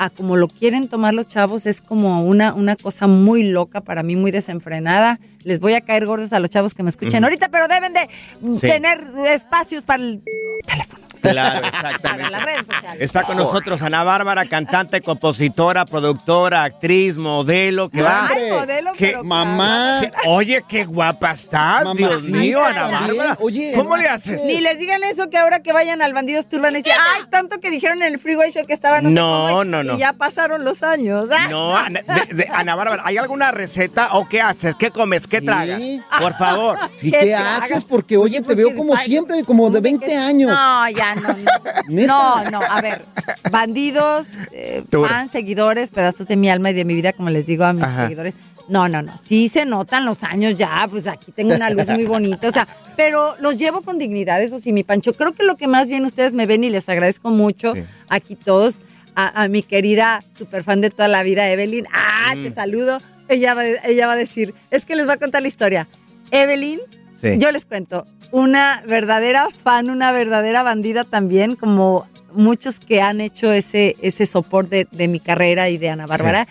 a 0.00 0.10
como 0.10 0.36
lo 0.36 0.46
quieren 0.48 0.88
tomar 0.88 1.12
los 1.12 1.26
chavos 1.28 1.66
es 1.66 1.80
como 1.80 2.22
una, 2.22 2.54
una 2.54 2.76
cosa 2.76 3.06
muy 3.08 3.42
loca 3.42 3.80
para 3.80 4.02
mí, 4.04 4.14
muy 4.16 4.30
desenfrenada. 4.30 5.18
Les 5.42 5.58
voy 5.60 5.74
a 5.74 5.80
caer 5.80 6.06
gordos 6.06 6.32
a 6.32 6.38
los 6.38 6.50
chavos 6.50 6.72
que 6.72 6.82
me 6.84 6.90
escuchen 6.90 7.22
ahorita, 7.24 7.48
pero 7.48 7.66
deben 7.68 7.92
de 7.92 8.08
Sí. 8.54 8.60
tener 8.60 8.98
espacios 9.28 9.82
para 9.84 10.02
el 10.02 10.22
Claro, 11.20 11.66
exactamente. 11.66 12.30
las 12.30 12.44
redes 12.44 12.66
sociales. 12.66 13.00
Está 13.00 13.22
con 13.22 13.36
nosotros 13.36 13.82
Ana 13.82 14.04
Bárbara, 14.04 14.46
cantante, 14.46 15.00
compositora, 15.00 15.84
productora, 15.86 16.64
actriz, 16.64 17.16
modelo. 17.16 17.88
Que 17.90 18.02
va. 18.02 18.28
Ay, 18.30 18.50
modelo, 18.50 18.92
que- 18.92 19.06
pero 19.08 19.24
mamá. 19.24 20.00
Oye, 20.26 20.62
qué 20.68 20.84
guapa 20.84 21.32
está. 21.32 21.82
Dios 21.96 22.24
mío, 22.24 22.64
Ana 22.64 22.90
también. 22.90 23.16
Bárbara. 23.16 23.36
Oye, 23.40 23.72
¿cómo 23.74 23.96
le 23.96 24.08
haces? 24.08 24.40
Ni 24.44 24.60
les 24.60 24.78
digan 24.78 25.02
eso 25.04 25.28
que 25.30 25.38
ahora 25.38 25.60
que 25.62 25.72
vayan 25.72 26.02
al 26.02 26.12
Bandidos 26.14 26.48
Tour 26.48 26.62
van 26.62 26.74
a 26.74 26.78
decir, 26.78 26.92
ay, 26.92 27.22
tanto 27.30 27.58
que 27.60 27.70
dijeron 27.70 28.02
en 28.02 28.12
el 28.14 28.18
Freeway 28.18 28.50
Show 28.52 28.66
que 28.66 28.72
estaban 28.74 29.12
No, 29.14 29.46
cómo", 29.48 29.64
no, 29.64 29.82
no. 29.82 29.94
Y 29.94 29.98
ya 29.98 30.12
pasaron 30.12 30.64
los 30.64 30.82
años. 30.82 31.28
No, 31.50 31.76
Ana, 31.76 32.00
de- 32.02 32.34
de- 32.34 32.48
Ana 32.52 32.74
Bárbara, 32.74 33.02
¿hay 33.04 33.16
alguna 33.18 33.50
receta 33.50 34.10
o 34.12 34.28
qué 34.28 34.40
haces? 34.40 34.74
¿Qué 34.74 34.90
comes? 34.90 35.26
¿Qué 35.26 35.40
tragas? 35.40 35.80
Por 36.20 36.34
favor. 36.36 36.78
Sí, 36.96 37.10
¿qué, 37.10 37.34
haces? 37.34 37.84
Porque, 37.84 38.16
oye, 38.16 38.40
te 38.42 38.54
veo 38.54 38.74
como 38.74 38.96
siempre, 38.96 39.42
como 39.44 39.70
de 39.70 39.80
20 39.80 40.16
años. 40.16 40.50
No, 40.50 40.88
ya 40.90 41.07
no, 41.16 41.36
no. 41.36 42.06
No, 42.06 42.50
no, 42.50 42.60
a 42.60 42.80
ver, 42.80 43.04
bandidos, 43.50 44.28
eh, 44.52 44.82
fans, 44.90 45.30
seguidores, 45.32 45.90
pedazos 45.90 46.26
de 46.26 46.36
mi 46.36 46.50
alma 46.50 46.70
y 46.70 46.74
de 46.74 46.84
mi 46.84 46.94
vida, 46.94 47.12
como 47.12 47.30
les 47.30 47.46
digo 47.46 47.64
a 47.64 47.72
mis 47.72 47.84
Ajá. 47.84 48.02
seguidores. 48.02 48.34
No, 48.68 48.86
no, 48.86 49.00
no, 49.00 49.14
sí 49.24 49.48
se 49.48 49.64
notan 49.64 50.04
los 50.04 50.22
años 50.24 50.54
ya, 50.58 50.86
pues 50.90 51.06
aquí 51.06 51.32
tengo 51.32 51.54
una 51.54 51.70
luz 51.70 51.86
muy 51.86 52.04
bonita, 52.04 52.48
o 52.48 52.52
sea, 52.52 52.68
pero 52.96 53.34
los 53.40 53.56
llevo 53.56 53.80
con 53.80 53.96
dignidad, 53.96 54.42
eso 54.42 54.58
sí, 54.58 54.72
mi 54.74 54.82
Pancho. 54.84 55.14
Creo 55.14 55.32
que 55.32 55.42
lo 55.44 55.56
que 55.56 55.66
más 55.66 55.88
bien 55.88 56.04
ustedes 56.04 56.34
me 56.34 56.44
ven 56.44 56.62
y 56.64 56.68
les 56.70 56.86
agradezco 56.88 57.30
mucho, 57.30 57.72
aquí 58.10 58.36
todos, 58.36 58.80
a, 59.14 59.42
a 59.44 59.48
mi 59.48 59.62
querida 59.62 60.22
super 60.36 60.62
fan 60.64 60.82
de 60.82 60.90
toda 60.90 61.08
la 61.08 61.22
vida, 61.22 61.48
Evelyn. 61.50 61.86
Ah, 61.92 62.32
te 62.34 62.50
Mm. 62.50 62.54
saludo. 62.54 62.98
Ella 63.28 63.54
va, 63.54 63.64
ella 63.66 64.06
va 64.06 64.12
a 64.12 64.16
decir, 64.16 64.54
es 64.70 64.84
que 64.84 64.96
les 64.96 65.08
va 65.08 65.14
a 65.14 65.16
contar 65.16 65.40
la 65.42 65.48
historia. 65.48 65.88
Evelyn, 66.30 66.78
Sí. 67.20 67.36
yo 67.38 67.50
les 67.50 67.64
cuento, 67.66 68.06
una 68.30 68.82
verdadera 68.86 69.48
fan, 69.64 69.90
una 69.90 70.12
verdadera 70.12 70.62
bandida 70.62 71.04
también, 71.04 71.56
como 71.56 72.06
muchos 72.32 72.78
que 72.78 73.00
han 73.02 73.20
hecho 73.20 73.52
ese, 73.52 73.96
ese 74.02 74.24
soporte 74.26 74.76
de, 74.84 74.88
de 74.92 75.08
mi 75.08 75.18
carrera 75.18 75.68
y 75.68 75.78
de 75.78 75.88
Ana 75.90 76.06
Bárbara. 76.06 76.46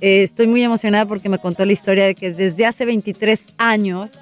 Eh, 0.00 0.22
estoy 0.22 0.46
muy 0.46 0.62
emocionada 0.62 1.04
porque 1.04 1.28
me 1.28 1.38
contó 1.38 1.64
la 1.66 1.72
historia 1.72 2.06
de 2.06 2.14
que 2.14 2.32
desde 2.32 2.64
hace 2.64 2.86
23 2.86 3.48
años 3.58 4.18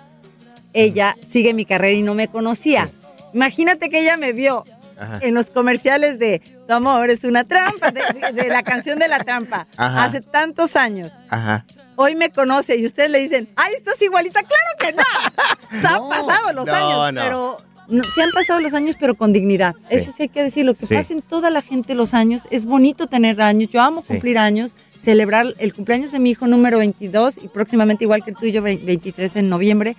ella 0.73 1.15
sigue 1.29 1.55
mi 1.55 1.65
carrera 1.65 1.93
y 1.93 2.03
no 2.03 2.15
me 2.15 2.27
conocía. 2.29 2.91
Imagínate 3.33 3.89
que 3.89 4.01
ella 4.01 4.17
me 4.17 4.33
vio 4.33 4.65
Ajá. 4.99 5.21
en 5.23 5.35
los 5.35 5.51
comerciales 5.51 6.19
de 6.19 6.41
Tu 6.67 6.73
amor 6.75 7.09
es 7.11 7.23
una 7.25 7.45
trampa, 7.45 7.93
de, 7.93 8.01
de- 8.33 8.43
de 8.43 8.49
la 8.49 8.63
canción 8.63 8.99
de 8.99 9.07
la 9.09 9.19
trampa, 9.21 9.67
Ajá. 9.77 10.05
hace 10.05 10.21
tantos 10.21 10.75
años. 10.75 11.13
Hoy 12.01 12.15
me 12.15 12.31
conoce 12.31 12.77
y 12.77 12.87
ustedes 12.87 13.11
le 13.11 13.19
dicen, 13.19 13.49
ay, 13.57 13.73
estás 13.77 14.01
igualita. 14.01 14.41
Claro 14.43 14.73
que 14.79 14.93
no. 14.93 15.81
Se 15.81 15.87
han 15.89 16.09
pasado 16.09 16.53
los 16.55 16.67
no, 16.67 16.73
años, 16.73 17.13
no. 17.15 17.21
pero 17.21 17.57
no, 17.89 18.05
se 18.05 18.23
han 18.23 18.31
pasado 18.31 18.61
los 18.61 18.73
años, 18.75 18.95
pero 19.01 19.17
con 19.17 19.33
dignidad. 19.33 19.75
Eso 19.91 20.13
sí 20.17 20.23
hay 20.25 20.29
que 20.29 20.45
decirlo. 20.45 20.75
Que 20.75 20.87
Sí. 20.87 20.95
pasen 20.95 21.23
toda 21.23 21.51
la 21.51 21.61
gente 21.61 21.95
los 21.95 22.15
años. 22.15 22.43
Es 22.51 22.65
bonito 22.67 23.09
tener 23.09 23.41
años. 23.43 23.69
Yo 23.71 23.81
amo 23.83 24.03
Sí. 24.03 24.09
cumplir 24.09 24.39
años, 24.39 24.77
celebrar 25.01 25.55
el 25.59 25.75
cumpleaños 25.75 26.13
de 26.13 26.19
mi 26.21 26.31
hijo 26.31 26.47
número 26.47 26.79
22 26.79 27.37
y 27.39 27.49
próximamente 27.49 28.05
igual 28.05 28.23
que 28.23 28.31
el 28.31 28.37
tuyo, 28.37 28.63
ve- 28.63 28.81
23 28.81 29.35
en 29.37 29.49
noviembre. 29.49 29.97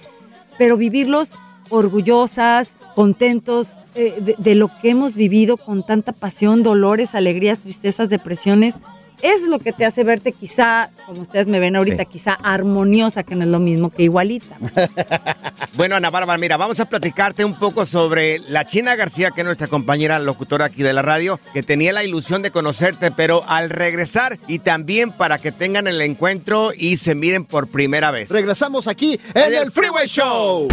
Pero 0.57 0.77
vivirlos 0.77 1.31
orgullosas, 1.69 2.75
contentos 2.95 3.75
eh, 3.95 4.15
de, 4.19 4.35
de 4.37 4.55
lo 4.55 4.69
que 4.81 4.91
hemos 4.91 5.13
vivido 5.15 5.57
con 5.57 5.85
tanta 5.85 6.13
pasión, 6.13 6.63
dolores, 6.63 7.13
alegrías, 7.15 7.59
tristezas, 7.59 8.09
depresiones. 8.09 8.75
Es 9.21 9.41
lo 9.41 9.59
que 9.59 9.73
te 9.73 9.85
hace 9.85 10.03
verte 10.03 10.31
quizá, 10.31 10.89
como 11.05 11.21
ustedes 11.21 11.47
me 11.47 11.59
ven 11.59 11.75
ahorita, 11.75 12.03
Sí. 12.03 12.09
quizá 12.11 12.33
armoniosa, 12.33 13.23
que 13.23 13.35
no 13.35 13.43
es 13.43 13.49
lo 13.49 13.59
mismo 13.59 13.89
que 13.89 14.03
igualita. 14.03 14.57
Bueno, 15.75 15.95
Ana 15.95 16.09
Bárbara, 16.09 16.37
mira, 16.37 16.57
vamos 16.57 16.79
a 16.81 16.85
platicarte 16.89 17.45
un 17.45 17.53
poco 17.57 17.85
sobre 17.85 18.39
la 18.39 18.65
China 18.65 18.95
García, 18.97 19.31
que 19.31 19.41
es 19.41 19.45
nuestra 19.45 19.67
compañera 19.67 20.19
locutora 20.19 20.65
aquí 20.65 20.83
de 20.83 20.91
la 20.93 21.01
radio, 21.01 21.39
que 21.53 21.63
tenía 21.63 21.93
la 21.93 22.03
ilusión 22.03 22.41
de 22.41 22.51
conocerte, 22.51 23.11
pero 23.11 23.45
al 23.47 23.69
regresar 23.69 24.37
y 24.47 24.59
también 24.59 25.11
para 25.11 25.37
que 25.37 25.53
tengan 25.53 25.87
el 25.87 26.01
encuentro 26.01 26.71
y 26.75 26.97
se 26.97 27.15
miren 27.15 27.45
por 27.45 27.67
primera 27.67 28.11
vez. 28.11 28.29
Regresamos 28.29 28.87
aquí 28.89 29.19
en 29.33 29.53
el 29.53 29.71
Freeway 29.71 30.07
Show. 30.07 30.67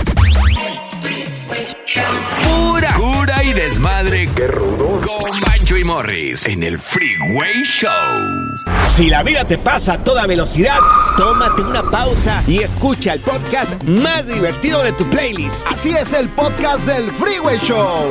Pura 2.45 2.95
cura 2.95 3.43
y 3.43 3.53
desmadre. 3.53 4.29
¡Qué 4.35 4.47
rudos! 4.47 5.07
Con 5.07 5.41
Bancho 5.41 5.77
y 5.77 5.85
Morris 5.85 6.47
en 6.47 6.63
el 6.63 6.79
Freeway 6.79 7.63
Show. 7.63 8.55
Si 8.89 9.09
la 9.09 9.23
vida 9.23 9.45
te 9.45 9.59
pasa 9.59 9.95
a 9.95 10.05
toda 10.05 10.27
velocidad, 10.27 10.79
tómate 11.17 11.63
una 11.63 11.91
pausa 11.91 12.43
y 12.47 12.59
escucha 12.59 13.15
el 13.15 13.21
podcast 13.21 13.83
más 13.85 14.27
divertido 14.27 14.83
de 14.83 14.93
tu 14.93 15.05
playlist. 15.11 15.67
Así 15.67 15.91
es 15.91 16.13
el 16.13 16.29
podcast 16.29 16.87
del 16.87 17.11
Freeway 17.11 17.59
Show. 17.59 18.11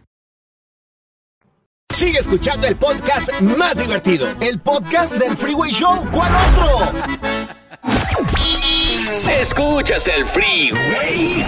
Sigue 1.93 2.19
escuchando 2.19 2.67
el 2.67 2.75
podcast 2.75 3.29
más 3.41 3.77
divertido. 3.77 4.27
El 4.39 4.59
podcast 4.59 5.15
del 5.15 5.35
Freeway 5.37 5.71
Show. 5.71 6.07
¿Cuál 6.11 6.31
otro? 6.33 7.60
Escuchas 9.41 10.07
el 10.07 10.25
Freeway 10.25 11.43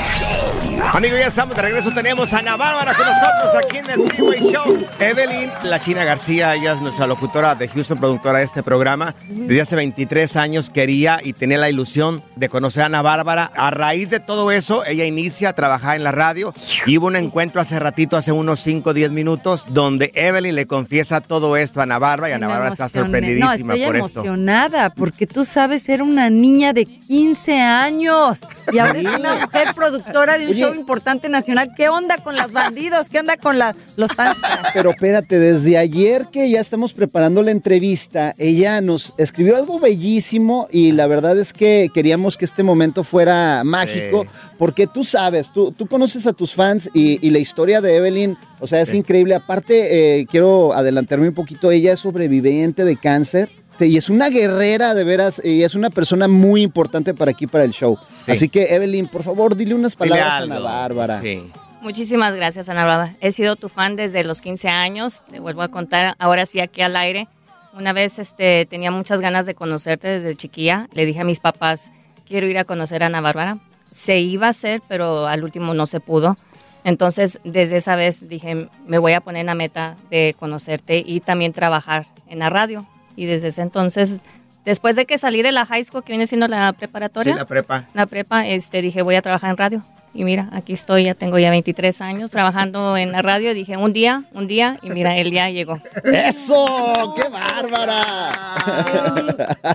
Amigos, 0.92 1.20
ya 1.20 1.28
estamos 1.28 1.56
de 1.56 1.62
regreso. 1.62 1.92
Tenemos 1.92 2.34
a 2.34 2.40
Ana 2.40 2.56
Bárbara 2.56 2.94
con 2.94 3.06
nosotros 3.06 3.66
aquí 3.66 3.78
en 3.78 3.90
el 3.90 4.12
Freeway 4.12 4.52
Show. 4.52 4.86
Evelyn, 5.00 5.50
la 5.64 5.80
China 5.80 6.04
García, 6.04 6.54
ella 6.56 6.74
es 6.74 6.82
nuestra 6.82 7.08
locutora 7.08 7.56
de 7.56 7.68
Houston, 7.68 7.98
productora 7.98 8.40
de 8.40 8.46
este 8.46 8.62
programa. 8.64 9.16
Desde 9.28 9.62
hace 9.62 9.76
23 9.76 10.36
años 10.36 10.70
quería 10.70 11.20
y 11.24 11.34
tenía 11.34 11.58
la 11.58 11.70
ilusión 11.70 12.22
de 12.36 12.50
conocer 12.50 12.84
a 12.84 12.86
Ana 12.88 13.02
Bárbara. 13.02 13.52
A 13.56 13.72
raíz 13.72 14.10
de 14.10 14.20
todo 14.20 14.52
eso, 14.52 14.86
ella 14.86 15.06
inicia 15.06 15.50
a 15.50 15.54
trabajar 15.54 15.96
en 15.96 16.04
la 16.04 16.12
radio. 16.12 16.54
Y 16.86 16.98
hubo 16.98 17.08
un 17.08 17.16
encuentro 17.16 17.62
hace 17.62 17.80
ratito, 17.80 18.18
hace 18.18 18.32
unos 18.32 18.60
5 18.60 18.92
o 18.92 18.94
10 18.94 19.12
minutos, 19.12 19.66
donde 19.70 20.12
Evelyn 20.14 20.56
le 20.56 20.68
confiesa 20.68 21.22
todo 21.22 21.58
esto 21.58 21.80
a 21.80 21.84
Ana 21.84 21.98
Bárbara 21.98 22.30
y 22.30 22.34
Ana 22.34 22.48
Bárbara 22.48 22.72
está 22.72 22.90
sorprendidísima 22.90 23.48
no, 23.48 23.54
estoy 23.54 23.86
por 23.86 23.96
esto. 23.96 24.20
emocionada 24.20 24.92
porque 24.92 25.26
tú 25.26 25.44
sabes, 25.44 25.88
era 25.90 26.04
una 26.04 26.23
niña 26.30 26.74
de 26.74 26.86
15 26.86 27.60
años 27.60 28.40
y 28.72 28.78
ahora 28.80 29.00
es 29.00 29.06
una 29.06 29.36
mujer 29.36 29.68
productora 29.76 30.38
de 30.38 30.46
un 30.46 30.52
Oye. 30.52 30.60
show 30.62 30.74
importante 30.74 31.30
nacional. 31.30 31.70
¿Qué 31.76 31.90
onda 31.90 32.18
con 32.18 32.36
los 32.36 32.52
bandidos? 32.52 33.10
¿Qué 33.10 33.20
onda 33.20 33.38
con 33.38 33.58
la- 33.60 33.76
los 33.96 34.12
fans? 34.14 34.38
Pero 34.74 34.92
espérate, 34.92 35.38
desde 35.40 35.78
ayer 35.78 36.28
que 36.32 36.50
ya 36.50 36.60
estamos 36.60 36.94
preparando 36.94 37.42
la 37.44 37.52
entrevista, 37.52 38.34
ella 38.38 38.82
nos 38.82 39.14
escribió 39.18 39.56
algo 39.58 39.80
bellísimo 39.80 40.68
y 40.72 40.92
la 40.92 41.08
verdad 41.08 41.38
es 41.38 41.54
que 41.54 41.90
queríamos 41.94 42.38
que 42.38 42.46
este 42.46 42.64
momento 42.64 43.04
fuera 43.04 43.64
mágico, 43.64 44.24
Sí. 44.24 44.30
porque 44.58 44.88
tú 44.88 45.04
sabes, 45.04 45.52
tú, 45.54 45.72
tú 45.72 45.88
conoces 45.88 46.26
a 46.28 46.34
tus 46.34 46.54
fans 46.54 46.90
y, 46.94 47.26
y 47.26 47.30
la 47.32 47.40
historia 47.40 47.82
de 47.82 47.96
Evelyn, 47.98 48.38
o 48.60 48.68
sea, 48.68 48.82
es 48.82 48.90
Sí. 48.90 48.98
increíble. 48.98 49.36
Aparte, 49.36 50.20
eh, 50.20 50.26
quiero 50.26 50.74
adelantarme 50.74 51.28
un 51.28 51.34
poquito, 51.34 51.72
ella 51.72 51.94
es 51.94 52.00
sobreviviente 52.00 52.84
de 52.86 52.96
cáncer. 52.98 53.50
Sí, 53.78 53.86
Y 53.86 53.98
es 53.98 54.10
una 54.10 54.30
guerrera 54.30 54.94
de 54.94 55.04
veras, 55.04 55.42
y 55.44 55.64
es 55.64 55.76
una 55.76 55.90
persona 55.90 56.28
muy 56.28 56.62
importante 56.62 57.14
para 57.14 57.32
aquí, 57.32 57.48
para 57.48 57.64
el 57.64 57.72
show. 57.72 57.98
Sí. 58.24 58.32
Así 58.32 58.50
que, 58.50 58.76
Evelyn, 58.76 59.08
por 59.08 59.24
favor, 59.24 59.56
dile 59.56 59.76
unas 59.76 59.98
Dile 59.98 60.10
palabras 60.10 60.32
a 60.34 60.38
algo. 60.38 60.54
Ana 60.54 60.64
Bárbara. 60.64 61.22
Sí. 61.22 61.52
Muchísimas 61.82 62.34
gracias, 62.34 62.70
Ana 62.70 62.86
Bárbara. 62.86 63.16
He 63.20 63.34
sido 63.34 63.58
tu 63.58 63.68
fan 63.68 63.98
desde 63.98 64.24
los 64.24 64.42
15 64.42 64.70
años. 64.70 65.22
Te 65.30 65.42
vuelvo 65.42 65.64
a 65.64 65.68
contar, 65.68 66.16
ahora 66.18 66.46
sí 66.46 66.62
aquí 66.62 66.82
al 66.82 66.96
aire. 66.96 67.28
Una 67.74 67.92
vez 67.92 68.20
este, 68.20 68.66
tenía 68.66 68.90
muchas 68.90 69.20
ganas 69.20 69.46
de 69.46 69.54
conocerte 69.54 70.08
desde 70.08 70.36
chiquilla. 70.36 70.88
Le 70.94 71.06
dije 71.06 71.20
a 71.20 71.26
mis 71.26 71.42
papás, 71.42 71.92
quiero 72.26 72.48
ir 72.48 72.58
a 72.58 72.64
conocer 72.64 73.04
a 73.04 73.08
Ana 73.08 73.20
Bárbara. 73.20 73.58
Se 73.92 74.20
iba 74.20 74.48
a 74.48 74.52
hacer, 74.52 74.82
pero 74.88 75.28
al 75.28 75.44
último 75.44 75.74
no 75.74 75.86
se 75.86 76.00
pudo. 76.00 76.38
Entonces, 76.86 77.40
desde 77.44 77.78
esa 77.78 77.96
vez 77.96 78.30
dije, 78.30 78.70
me 78.86 78.98
voy 78.98 79.14
a 79.14 79.22
poner 79.22 79.42
en 79.42 79.48
la 79.48 79.56
meta 79.56 79.96
de 80.10 80.36
conocerte 80.40 81.04
y 81.06 81.20
también 81.20 81.52
trabajar 81.52 82.08
en 82.30 82.40
la 82.40 82.50
radio. 82.50 82.86
Y 83.16 83.26
desde 83.26 83.50
ese 83.50 83.62
entonces, 83.62 84.20
después 84.66 84.96
de 84.96 85.06
que 85.06 85.18
salí 85.18 85.42
de 85.42 85.52
la 85.52 85.66
high 85.66 85.84
school, 85.84 86.04
que 86.04 86.14
viene 86.14 86.28
siendo 86.28 86.48
la 86.48 86.74
preparatoria, 86.74 87.34
Sí, 87.34 87.40
la 87.40 87.46
prepa. 87.46 87.86
la 87.94 88.06
prepa, 88.06 88.48
este, 88.48 88.82
dije, 88.82 89.02
voy 89.02 89.16
a 89.16 89.22
trabajar 89.22 89.52
en 89.52 89.58
radio. 89.58 89.84
Y 90.16 90.24
mira, 90.26 90.48
aquí 90.52 90.74
estoy, 90.74 91.06
ya 91.06 91.16
tengo 91.16 91.40
ya 91.40 91.50
23 91.50 92.00
años 92.02 92.30
trabajando 92.30 92.96
en 92.98 93.12
la 93.12 93.24
radio. 93.24 93.56
Dije, 93.56 93.78
un 93.78 93.94
día, 93.94 94.26
un 94.34 94.46
día, 94.46 94.78
y 94.84 94.92
mira, 94.92 95.18
el 95.18 95.32
día 95.32 95.50
llegó. 95.50 95.80
¡Eso! 96.04 97.16
¡Qué 97.16 97.28
bárbara! 97.30 98.32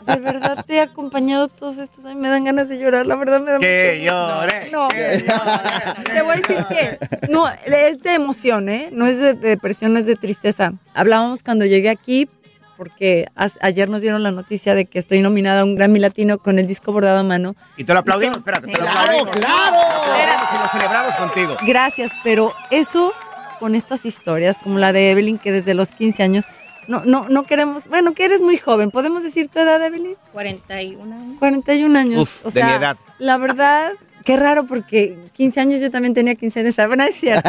De 0.06 0.16
verdad 0.20 0.64
te 0.64 0.74
he 0.76 0.80
acompañado 0.80 1.48
todos 1.48 1.78
estos 1.78 2.04
años. 2.04 2.20
Me 2.20 2.28
dan 2.28 2.44
ganas 2.44 2.68
de 2.68 2.78
llorar, 2.78 3.04
la 3.06 3.16
verdad 3.16 3.40
me 3.40 3.50
da 3.50 3.58
Que 3.58 4.02
llore, 4.04 4.70
No, 4.70 4.86
te 4.88 6.22
voy 6.22 6.34
a 6.34 6.36
decir 6.36 6.64
que 6.68 6.98
no, 7.30 7.46
es 7.66 8.00
de 8.02 8.14
emoción, 8.14 8.68
¿eh? 8.68 8.90
No 8.92 9.06
es 9.06 9.18
de, 9.18 9.34
de 9.34 9.48
depresión, 9.48 9.92
no 9.92 9.98
es 9.98 10.06
de 10.06 10.14
tristeza. 10.14 10.72
Hablábamos 10.94 11.42
cuando 11.42 11.64
llegué 11.64 11.88
aquí 11.88 12.28
porque 12.78 13.26
ayer 13.60 13.90
nos 13.90 14.00
dieron 14.00 14.22
la 14.22 14.30
noticia 14.30 14.74
de 14.74 14.86
que 14.86 14.98
estoy 14.98 15.20
nominada 15.20 15.60
a 15.60 15.64
un 15.64 15.74
Grammy 15.74 15.98
Latino 15.98 16.38
con 16.38 16.58
el 16.58 16.66
disco 16.66 16.92
bordado 16.92 17.18
a 17.18 17.22
mano. 17.24 17.56
Y 17.76 17.84
te 17.84 17.92
lo 17.92 17.98
aplaudimos, 17.98 18.36
son- 18.36 18.40
espérate. 18.42 18.66
Te 18.68 18.72
lo 18.72 18.78
Claro, 18.78 19.00
aplaudimos. 19.00 19.30
claro. 19.32 19.76
Lo 19.76 20.12
aplaudimos 20.12 20.48
y 20.54 20.62
lo 20.62 20.68
celebramos 20.70 21.14
contigo. 21.16 21.56
Gracias, 21.66 22.12
pero 22.24 22.54
eso 22.70 23.12
con 23.58 23.74
estas 23.74 24.06
historias 24.06 24.56
como 24.58 24.78
la 24.78 24.92
de 24.92 25.10
Evelyn 25.10 25.36
que 25.38 25.50
desde 25.52 25.74
los 25.74 25.90
15 25.92 26.22
años 26.22 26.44
no 26.86 27.02
no 27.04 27.28
no 27.28 27.42
queremos, 27.42 27.88
bueno, 27.88 28.14
que 28.14 28.24
eres 28.24 28.40
muy 28.40 28.56
joven, 28.56 28.90
¿podemos 28.90 29.22
decir 29.22 29.48
tu 29.48 29.58
edad, 29.58 29.84
Evelyn? 29.84 30.14
41 30.32 31.12
años. 31.14 31.36
41 31.38 31.98
años. 31.98 32.22
Uf, 32.22 32.46
o 32.46 32.48
de 32.48 32.52
sea, 32.52 32.66
mi 32.68 32.72
edad. 32.74 32.96
La 33.18 33.36
verdad, 33.36 33.92
qué 34.28 34.36
raro 34.36 34.64
porque 34.66 35.16
15 35.32 35.60
años 35.60 35.80
yo 35.80 35.90
también 35.90 36.12
tenía 36.12 36.34
15 36.34 36.60
años. 36.60 36.76
Bueno, 36.86 37.02
es 37.04 37.14
cierto. 37.16 37.48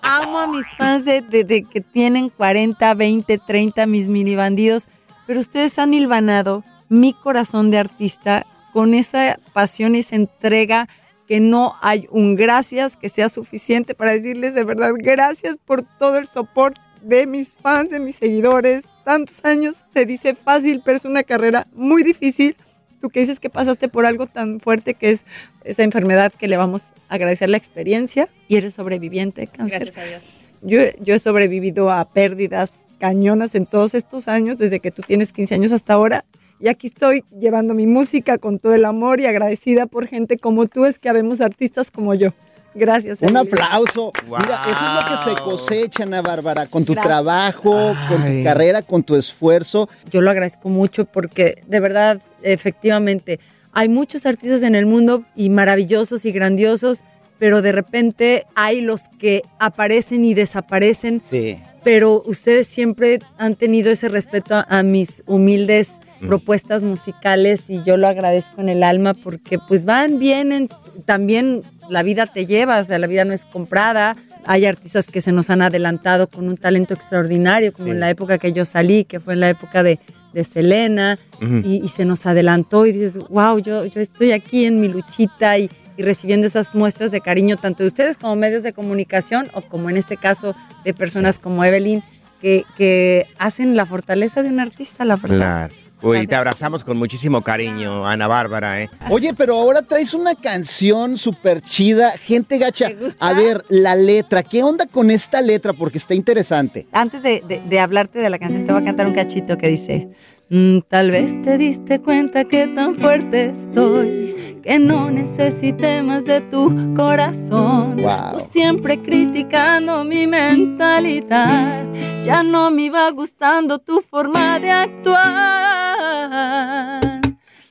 Amo 0.00 0.38
a 0.38 0.46
mis 0.46 0.64
fans 0.78 1.04
de, 1.04 1.22
de- 1.22 1.42
de 1.42 1.64
que 1.64 1.80
tienen 1.80 2.28
40, 2.28 2.94
20, 2.94 3.38
30, 3.38 3.86
mis 3.86 4.06
mini 4.06 4.36
bandidos. 4.36 4.86
Pero 5.26 5.40
ustedes 5.40 5.76
han 5.80 5.92
hilvanado 5.92 6.62
mi 6.88 7.12
corazón 7.14 7.70
de 7.72 7.78
artista 7.78 8.46
con 8.72 8.94
esa 8.94 9.40
pasión 9.52 9.96
y 9.96 9.98
esa 9.98 10.14
entrega 10.14 10.88
que 11.26 11.40
no 11.40 11.74
hay 11.82 12.06
un 12.12 12.36
gracias 12.36 12.96
que 12.96 13.08
sea 13.08 13.28
suficiente 13.28 13.94
para 13.96 14.12
decirles 14.12 14.54
de 14.54 14.62
verdad 14.64 14.90
gracias 14.96 15.56
por 15.64 15.82
todo 15.98 16.18
el 16.18 16.26
soporte 16.28 16.80
de 17.02 17.26
mis 17.26 17.56
fans, 17.56 17.90
de 17.90 17.98
mis 17.98 18.16
seguidores. 18.16 18.84
Tantos 19.04 19.44
años 19.44 19.82
se 19.92 20.06
dice 20.06 20.34
fácil, 20.36 20.82
pero 20.84 20.96
es 20.98 21.04
una 21.04 21.22
carrera 21.24 21.66
muy 21.74 22.02
difícil. 22.04 22.56
Tú 23.00 23.10
que 23.10 23.20
dices 23.20 23.40
que 23.40 23.50
pasaste 23.50 23.88
por 23.88 24.06
algo 24.06 24.26
tan 24.26 24.60
fuerte 24.60 24.94
que 24.94 25.10
es 25.10 25.24
esa 25.64 25.82
enfermedad 25.82 26.32
que 26.32 26.48
le 26.48 26.56
vamos 26.56 26.92
a 27.08 27.14
agradecer 27.14 27.48
la 27.48 27.56
experiencia 27.56 28.28
y 28.48 28.56
eres 28.56 28.74
sobreviviente 28.74 29.42
de 29.42 29.46
cáncer. 29.46 29.84
Gracias 29.84 30.04
a 30.04 30.08
Dios. 30.08 30.24
Yo, 30.62 30.80
yo 31.02 31.14
he 31.14 31.18
sobrevivido 31.18 31.90
a 31.90 32.04
pérdidas 32.04 32.84
cañonas 32.98 33.54
en 33.54 33.64
todos 33.66 33.94
estos 33.94 34.28
años, 34.28 34.58
desde 34.58 34.80
que 34.80 34.90
tú 34.90 35.02
tienes 35.02 35.32
15 35.32 35.54
años 35.54 35.72
hasta 35.72 35.94
ahora. 35.94 36.24
Y 36.60 36.68
aquí 36.68 36.88
estoy 36.88 37.24
llevando 37.40 37.72
mi 37.72 37.86
música 37.86 38.36
con 38.36 38.58
todo 38.58 38.74
el 38.74 38.84
amor 38.84 39.18
y 39.20 39.26
agradecida 39.26 39.86
por 39.86 40.06
gente 40.06 40.36
como 40.36 40.66
tú, 40.66 40.84
es 40.84 40.98
que 40.98 41.08
habemos 41.08 41.40
artistas 41.40 41.90
como 41.90 42.14
yo. 42.14 42.34
Gracias. 42.74 43.20
Un 43.22 43.36
aplauso. 43.36 44.12
Mira, 44.24 44.62
eso 44.68 44.78
es 44.84 44.94
lo 44.94 45.34
que 45.34 45.34
se 45.34 45.42
cosecha, 45.42 46.02
Ana 46.04 46.22
Bárbara, 46.22 46.66
con 46.66 46.84
tu 46.84 46.92
Gracias. 46.92 47.08
trabajo, 47.08 47.94
con 48.08 48.22
tu 48.22 48.44
carrera, 48.44 48.82
con 48.82 49.02
tu 49.02 49.16
esfuerzo. 49.16 49.88
Yo 50.10 50.20
lo 50.20 50.30
agradezco 50.30 50.68
mucho 50.68 51.04
porque 51.04 51.62
de 51.66 51.80
verdad, 51.80 52.20
efectivamente, 52.42 53.40
hay 53.72 53.88
muchos 53.88 54.26
artistas 54.26 54.62
en 54.62 54.74
el 54.74 54.86
mundo 54.86 55.24
y 55.36 55.48
maravillosos 55.50 56.24
y 56.24 56.32
grandiosos, 56.32 57.00
pero 57.38 57.62
de 57.62 57.72
repente 57.72 58.46
hay 58.54 58.80
los 58.80 59.08
que 59.18 59.42
aparecen 59.58 60.24
y 60.24 60.34
desaparecen. 60.34 61.22
Sí. 61.24 61.60
Pero 61.82 62.22
ustedes 62.26 62.66
siempre 62.66 63.20
han 63.38 63.54
tenido 63.54 63.90
ese 63.90 64.08
respeto 64.08 64.54
a, 64.54 64.66
a 64.68 64.82
mis 64.82 65.22
humildes 65.26 65.94
Mm. 66.20 66.26
propuestas 66.26 66.82
musicales 66.82 67.64
y 67.68 67.82
yo 67.82 67.96
lo 67.96 68.06
agradezco 68.08 68.60
en 68.60 68.68
el 68.68 68.82
alma 68.82 69.14
porque 69.14 69.58
pues 69.58 69.84
van, 69.84 70.18
vienen, 70.18 70.68
también 71.06 71.62
la 71.88 72.02
vida 72.02 72.26
te 72.26 72.46
lleva, 72.46 72.78
o 72.80 72.84
sea, 72.84 72.98
la 72.98 73.06
vida 73.06 73.24
no 73.24 73.32
es 73.32 73.44
comprada. 73.44 74.16
Hay 74.46 74.64
artistas 74.66 75.06
que 75.08 75.20
se 75.20 75.32
nos 75.32 75.50
han 75.50 75.62
adelantado 75.62 76.28
con 76.28 76.48
un 76.48 76.56
talento 76.56 76.94
extraordinario, 76.94 77.72
como 77.72 77.86
Sí. 77.86 77.90
en 77.92 78.00
la 78.00 78.10
época 78.10 78.38
que 78.38 78.52
yo 78.52 78.64
salí, 78.64 79.04
que 79.04 79.18
fue 79.20 79.34
en 79.34 79.40
la 79.40 79.48
época 79.50 79.82
de, 79.82 79.98
de 80.32 80.44
Selena, 80.44 81.18
y, 81.64 81.82
y 81.84 81.88
se 81.88 82.04
nos 82.04 82.26
adelantó 82.26 82.86
y 82.86 82.92
dices, 82.92 83.16
wow, 83.28 83.58
yo, 83.58 83.86
yo 83.86 84.00
estoy 84.00 84.32
aquí 84.32 84.66
en 84.66 84.78
mi 84.80 84.88
luchita 84.88 85.58
y, 85.58 85.70
y 85.96 86.02
recibiendo 86.02 86.46
esas 86.46 86.74
muestras 86.74 87.10
de 87.10 87.20
cariño 87.20 87.56
tanto 87.56 87.82
de 87.82 87.88
ustedes 87.88 88.16
como 88.18 88.36
medios 88.36 88.62
de 88.62 88.72
comunicación 88.72 89.48
o 89.54 89.62
como 89.62 89.90
en 89.90 89.96
este 89.96 90.16
caso 90.16 90.54
de 90.84 90.94
personas 90.94 91.38
como 91.38 91.64
Evelyn 91.64 92.02
que, 92.40 92.64
que 92.76 93.26
hacen 93.38 93.74
la 93.76 93.84
fortaleza 93.84 94.42
de 94.42 94.48
un 94.50 94.60
artista, 94.60 95.04
la 95.04 95.16
verdad. 95.16 95.68
Claro. 95.70 95.74
Uy, 96.02 96.26
te 96.26 96.34
abrazamos 96.34 96.82
con 96.84 96.96
muchísimo 96.98 97.42
cariño, 97.42 98.06
Ana 98.06 98.26
Bárbara, 98.26 98.82
¿eh? 98.82 98.90
Oye, 99.10 99.34
pero 99.34 99.54
ahora 99.56 99.82
traes 99.82 100.14
una 100.14 100.34
canción 100.34 101.16
súper 101.18 101.60
chida, 101.60 102.12
gente 102.12 102.58
gacha. 102.58 102.90
A 103.18 103.32
ver, 103.34 103.64
la 103.68 103.94
letra, 103.96 104.42
¿qué 104.42 104.62
onda 104.62 104.86
con 104.86 105.10
esta 105.10 105.40
letra? 105.42 105.72
Porque 105.72 105.98
está 105.98 106.14
interesante. 106.14 106.86
Antes 106.92 107.22
de, 107.22 107.42
de- 107.46 107.60
de 107.60 107.80
hablarte 107.80 108.18
de 108.18 108.30
la 108.30 108.38
canción, 108.38 108.64
te 108.64 108.72
voy 108.72 108.82
a 108.82 108.84
cantar 108.84 109.06
un 109.06 109.14
cachito 109.14 109.58
que 109.58 109.68
dice: 109.68 110.08
"Mm, 110.08 110.12
Tal 110.50 111.12
vez 111.12 111.40
te 111.42 111.58
diste 111.58 112.00
cuenta 112.00 112.42
que 112.44 112.66
tan 112.66 112.96
fuerte 112.96 113.50
estoy, 113.50 114.58
que 114.64 114.80
no 114.80 115.08
necesité 115.08 116.02
más 116.02 116.24
de 116.24 116.40
tu 116.40 116.92
corazón. 116.96 117.94
Tú 117.96 118.40
siempre 118.50 118.98
criticando 119.00 120.02
mi 120.02 120.26
mentalidad, 120.26 121.86
ya 122.24 122.42
no 122.42 122.68
me 122.72 122.82
iba 122.82 123.08
gustando 123.12 123.78
tu 123.78 124.00
forma 124.00 124.58
de 124.58 124.72
actuar. 124.72 125.20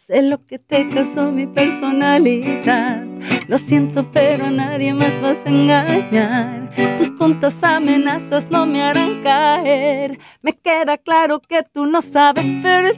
Sé 0.10 0.24
lo 0.24 0.44
que 0.48 0.58
te 0.58 0.88
causó 0.88 1.32
mi 1.32 1.46
personalidad. 1.46 3.06
Lo 3.48 3.60
siento, 3.60 4.10
pero 4.12 4.46
a 4.46 4.50
nadie 4.50 4.92
más 4.92 5.22
vas 5.22 5.46
a 5.46 5.50
engañar. 5.50 6.72
Tus 6.98 7.16
tontas 7.16 7.64
amenazas 7.64 8.50
no 8.50 8.66
me 8.66 8.82
harán 8.82 9.22
caer. 9.22 10.18
Me 10.42 10.54
queda 10.54 10.98
claro 10.98 11.40
que 11.40 11.62
tú 11.62 11.86
no 11.86 12.02
sabes 12.02 12.48
perder. 12.64 12.90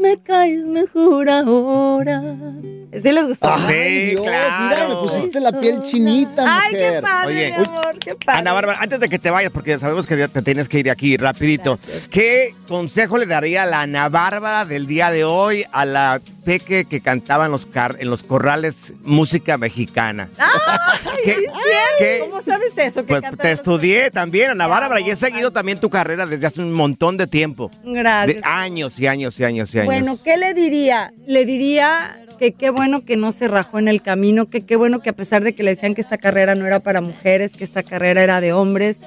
Me 0.00 0.16
caes 0.18 0.64
mejor 0.66 1.28
ahora. 1.28 2.22
¿Sí 2.92 3.12
les 3.12 3.24
gustó? 3.26 3.48
Ay, 3.52 4.10
Dios, 4.10 4.22
mira, 4.26 4.86
me 4.88 4.94
pusiste 4.96 5.38
la 5.38 5.52
piel 5.60 5.80
chinita, 5.80 6.44
Ay, 6.46 6.72
qué 6.72 6.98
padre, 7.00 7.26
Oye, 7.34 7.54
mi 7.56 7.64
amor, 7.64 7.98
qué 8.00 8.14
padre. 8.16 8.40
Ana 8.40 8.52
Bárbara, 8.52 8.78
antes 8.80 8.98
de 8.98 9.08
que 9.08 9.18
te 9.20 9.30
vayas, 9.30 9.52
porque 9.52 9.78
sabemos 9.78 10.06
que 10.06 10.26
te 10.26 10.42
tienes 10.42 10.68
que 10.68 10.80
ir 10.80 10.84
de 10.86 10.90
aquí 10.90 11.16
rapidito, 11.16 11.78
¿qué 12.10 12.52
consejo 12.66 13.16
le 13.16 13.26
daría 13.26 13.62
a 13.62 13.66
la 13.66 13.82
Ana 13.82 14.08
Bárbara 14.08 14.64
del 14.64 14.88
día 14.88 15.10
de 15.12 15.22
hoy 15.24 15.64
a 15.70 15.84
la 15.84 16.20
peque 16.44 16.84
que 16.84 17.00
cantaba 17.00 17.46
en 17.46 17.52
los, 17.52 17.64
car- 17.66 17.96
en 18.00 18.10
los 18.10 18.24
corrales 18.24 18.92
música 19.02 19.56
mexicana? 19.56 20.28
¿Qué- 21.24 21.36
qué- 22.00 22.18
¿Cómo 22.20 22.42
sabes 22.42 22.72
eso? 22.76 23.02
Que 23.02 23.08
Pues 23.20 23.22
te 23.38 23.52
estudié 23.52 24.10
también, 24.10 24.50
Ana 24.52 24.66
Bárbara, 24.66 25.00
y 25.00 25.10
he 25.10 25.16
seguido 25.16 25.50
también 25.50 25.78
tu 25.78 25.90
carrera 25.90 26.26
desde 26.26 26.46
hace 26.46 26.60
un 26.60 26.72
montón 26.72 27.16
de 27.16 27.26
tiempo. 27.26 27.70
Gracias. 27.84 28.42
De 28.42 28.48
años 28.48 28.98
y 28.98 29.06
años 29.06 29.38
y 29.38 29.44
años 29.44 29.74
y 29.74 29.78
años. 29.78 29.86
Bueno, 29.86 30.18
¿qué 30.22 30.36
le 30.36 30.54
diría? 30.54 31.12
Le 31.26 31.44
diría 31.44 32.16
que 32.38 32.52
qué 32.52 32.70
bueno 32.70 33.04
que 33.04 33.16
no 33.16 33.32
se 33.32 33.48
rajó 33.48 33.78
en 33.78 33.88
el 33.88 34.00
camino, 34.02 34.46
que 34.48 34.62
qué 34.64 34.76
bueno 34.76 35.00
que 35.00 35.10
a 35.10 35.12
pesar 35.12 35.42
de 35.44 35.52
que 35.54 35.62
le 35.62 35.70
decían 35.70 35.94
que 35.94 36.00
esta 36.00 36.16
carrera 36.18 36.54
no 36.54 36.66
era 36.66 36.80
para 36.80 37.00
mujeres, 37.02 37.52
que 37.56 37.64
esta 37.64 37.82
carrera 37.82 38.22
era 38.22 38.40
de 38.40 38.52
hombres, 38.54 39.00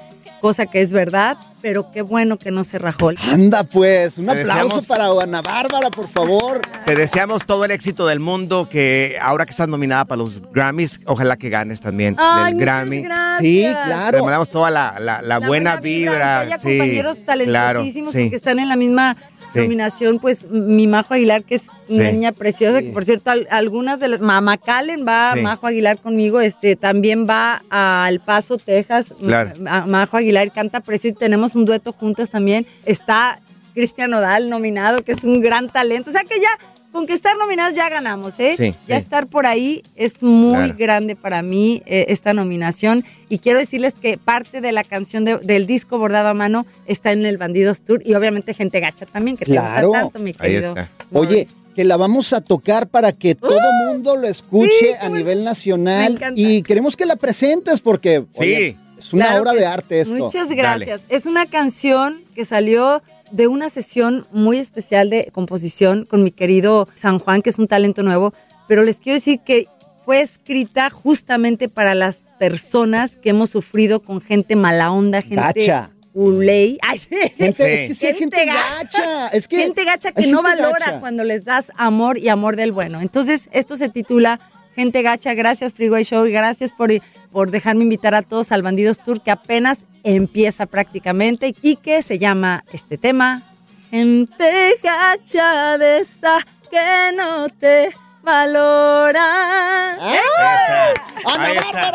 cosa 0.44 0.66
que 0.66 0.82
es 0.82 0.92
verdad, 0.92 1.38
pero 1.62 1.90
qué 1.90 2.02
bueno 2.02 2.36
que 2.38 2.50
no 2.50 2.64
se 2.64 2.78
rajó. 2.78 3.12
Anda 3.32 3.64
pues, 3.64 4.18
un 4.18 4.26
Te 4.26 4.42
aplauso 4.42 4.80
deseamos- 4.80 4.86
para 4.86 5.06
Ana 5.22 5.40
Bárbara, 5.40 5.88
por 5.88 6.06
favor. 6.06 6.60
Te 6.84 6.94
deseamos 6.94 7.46
todo 7.46 7.64
el 7.64 7.70
éxito 7.70 8.06
del 8.06 8.20
mundo, 8.20 8.68
que 8.68 9.16
ahora 9.22 9.46
que 9.46 9.52
estás 9.52 9.68
nominada 9.68 10.04
para 10.04 10.18
los 10.18 10.42
Grammys, 10.52 11.00
ojalá 11.06 11.38
que 11.38 11.48
ganes 11.48 11.80
también 11.80 12.14
Ay, 12.18 12.52
muchas 12.52 12.60
Grammy. 12.60 13.00
gracias. 13.00 13.38
Sí, 13.38 13.62
Te 13.66 13.72
claro. 13.86 14.18
mandamos 14.22 14.50
toda 14.50 14.70
la, 14.70 14.96
la- 15.00 15.22
la 15.22 15.38
buena, 15.38 15.76
vibra. 15.80 16.40
Hay 16.40 16.48
sí, 16.58 16.76
compañeros 16.76 17.22
claro, 17.24 17.78
talentosísimos 17.80 18.12
sí. 18.12 18.28
que 18.28 18.36
están 18.36 18.58
en 18.58 18.68
la 18.68 18.76
misma 18.76 19.16
Sí. 19.54 19.60
nominación, 19.60 20.18
pues 20.18 20.48
mi 20.50 20.86
Majo 20.86 21.14
Aguilar, 21.14 21.42
que 21.44 21.54
es 21.56 21.68
una 21.88 22.06
Sí. 22.06 22.12
niña 22.12 22.32
preciosa, 22.32 22.82
que 22.82 22.90
por 22.90 23.04
cierto, 23.04 23.30
al- 23.30 23.46
algunas 23.50 24.00
de 24.00 24.08
las, 24.08 24.20
Mamá 24.20 24.58
Calen 24.58 25.06
va, 25.06 25.32
Sí. 25.34 25.40
Majo 25.40 25.66
Aguilar 25.66 25.98
conmigo, 26.00 26.40
este, 26.40 26.76
también 26.76 27.26
va 27.28 27.62
a 27.70 28.06
El 28.08 28.20
Paso, 28.20 28.58
Texas, 28.58 29.14
Claro. 29.18 29.50
Ma- 29.60 29.86
Majo 29.86 30.16
Aguilar 30.16 30.52
canta 30.52 30.80
precioso 30.80 31.16
y 31.16 31.18
tenemos 31.18 31.54
un 31.54 31.64
dueto 31.64 31.92
juntas 31.92 32.30
también, 32.30 32.66
está 32.84 33.38
Cristian 33.74 34.10
Nodal 34.10 34.50
nominado, 34.50 35.02
que 35.02 35.12
es 35.12 35.24
un 35.24 35.40
gran 35.40 35.68
talento, 35.68 36.10
o 36.10 36.12
sea 36.12 36.22
que 36.22 36.38
ya, 36.40 36.48
con 36.94 37.06
que 37.06 37.12
estar 37.12 37.36
nominados 37.36 37.74
ya 37.74 37.88
ganamos, 37.90 38.38
¿eh? 38.38 38.54
Sí, 38.56 38.74
ya 38.86 38.96
sí. 38.96 39.02
estar 39.02 39.26
por 39.26 39.46
ahí 39.46 39.82
es 39.96 40.22
muy 40.22 40.54
Claro. 40.54 40.74
grande 40.78 41.16
para 41.16 41.42
mí 41.42 41.82
eh, 41.86 42.06
esta 42.08 42.32
nominación 42.32 43.04
y 43.28 43.38
quiero 43.40 43.58
decirles 43.58 43.92
que 44.00 44.16
parte 44.16 44.60
de 44.60 44.70
la 44.72 44.84
canción 44.84 45.24
de- 45.24 45.38
del 45.38 45.66
disco 45.66 45.98
bordado 45.98 46.28
a 46.28 46.34
mano 46.34 46.64
está 46.86 47.10
en 47.12 47.26
el 47.26 47.36
Bandidos 47.36 47.82
Tour 47.82 48.00
y 48.06 48.14
obviamente 48.14 48.54
gente 48.54 48.78
gacha 48.80 49.06
también 49.06 49.36
que 49.36 49.44
Claro. 49.44 49.74
te 49.80 49.86
gusta 49.86 50.00
tanto 50.02 50.18
mi 50.20 50.32
querido. 50.32 50.74
Oye, 51.12 51.48
que 51.74 51.82
la 51.84 51.96
vamos 51.96 52.32
a 52.32 52.40
tocar 52.40 52.86
para 52.86 53.10
que 53.10 53.34
todo 53.34 53.58
mundo 53.88 54.14
lo 54.16 54.28
escuche 54.28 54.96
a 55.00 55.08
nivel 55.08 55.42
nacional 55.42 56.18
y 56.36 56.62
queremos 56.62 56.96
que 56.96 57.04
la 57.06 57.16
presentes 57.16 57.80
porque 57.80 58.24
oye, 58.36 58.76
es 58.96 59.12
una 59.12 59.26
Claro 59.26 59.42
obra 59.42 59.52
de 59.54 59.58
sí. 59.58 59.64
arte 59.64 60.00
esto. 60.00 60.14
Muchas 60.14 60.48
gracias. 60.50 61.02
Es 61.08 61.26
una 61.26 61.46
canción 61.46 62.22
que 62.36 62.44
salió 62.44 63.02
de 63.30 63.46
una 63.48 63.68
sesión 63.70 64.26
muy 64.32 64.58
especial 64.58 65.10
de 65.10 65.30
composición 65.32 66.04
con 66.04 66.22
mi 66.22 66.30
querido 66.30 66.88
San 66.94 67.18
Juan, 67.18 67.42
que 67.42 67.50
es 67.50 67.58
un 67.58 67.66
talento 67.68 68.02
nuevo, 68.02 68.32
pero 68.68 68.82
les 68.82 68.98
quiero 68.98 69.14
decir 69.14 69.40
que 69.44 69.66
fue 70.04 70.20
escrita 70.20 70.90
justamente 70.90 71.68
para 71.68 71.94
las 71.94 72.24
personas 72.38 73.16
que 73.16 73.30
hemos 73.30 73.50
sufrido 73.50 74.00
con 74.00 74.20
gente 74.20 74.54
mala 74.56 74.92
onda, 74.92 75.22
gente 75.22 75.36
Gacha. 75.64 75.90
uley. 76.12 76.78
Ay, 76.82 76.98
sí. 77.08 77.16
Gente- 77.38 77.84
es 77.84 77.88
que 77.88 77.94
sí 77.94 78.14
gente 78.18 78.44
gacha, 78.44 79.28
es 79.28 79.48
que 79.48 79.56
gente 79.58 79.84
gacha 79.84 80.12
que 80.12 80.26
no 80.26 80.42
valora 80.42 80.78
gacha. 80.86 81.00
cuando 81.00 81.24
les 81.24 81.44
das 81.44 81.72
amor 81.76 82.18
y 82.18 82.28
amor 82.28 82.56
del 82.56 82.72
bueno. 82.72 83.00
Entonces, 83.00 83.48
esto 83.52 83.76
se 83.76 83.88
titula 83.88 84.40
Gente 84.74 85.02
Gacha. 85.02 85.34
Gracias, 85.34 85.72
Freeway 85.72 86.02
Show. 86.04 86.24
Gracias 86.28 86.72
por, 86.72 86.90
por 87.34 87.50
dejarme 87.50 87.82
invitar 87.82 88.14
a 88.14 88.22
todos 88.22 88.52
al 88.52 88.62
Bandidos 88.62 89.00
Tour, 89.00 89.20
que 89.20 89.32
apenas 89.32 89.86
empieza 90.04 90.66
prácticamente 90.66 91.52
y 91.62 91.74
que 91.74 92.00
se 92.00 92.20
llama 92.20 92.64
este 92.72 92.96
tema. 92.96 93.42
Gente 93.90 94.76
gacha 94.80 95.76
de 95.76 95.98
esa 95.98 96.46
que 96.70 97.16
no 97.16 97.48
te 97.48 97.90
valora. 98.24 99.92
Ahí 99.92 101.56
está. 101.56 101.92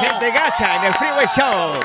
Gente 0.00 0.30
gacha 0.30 0.76
en 0.76 0.84
el 0.84 0.94
Freeway 0.94 1.26
Show. 1.34 1.80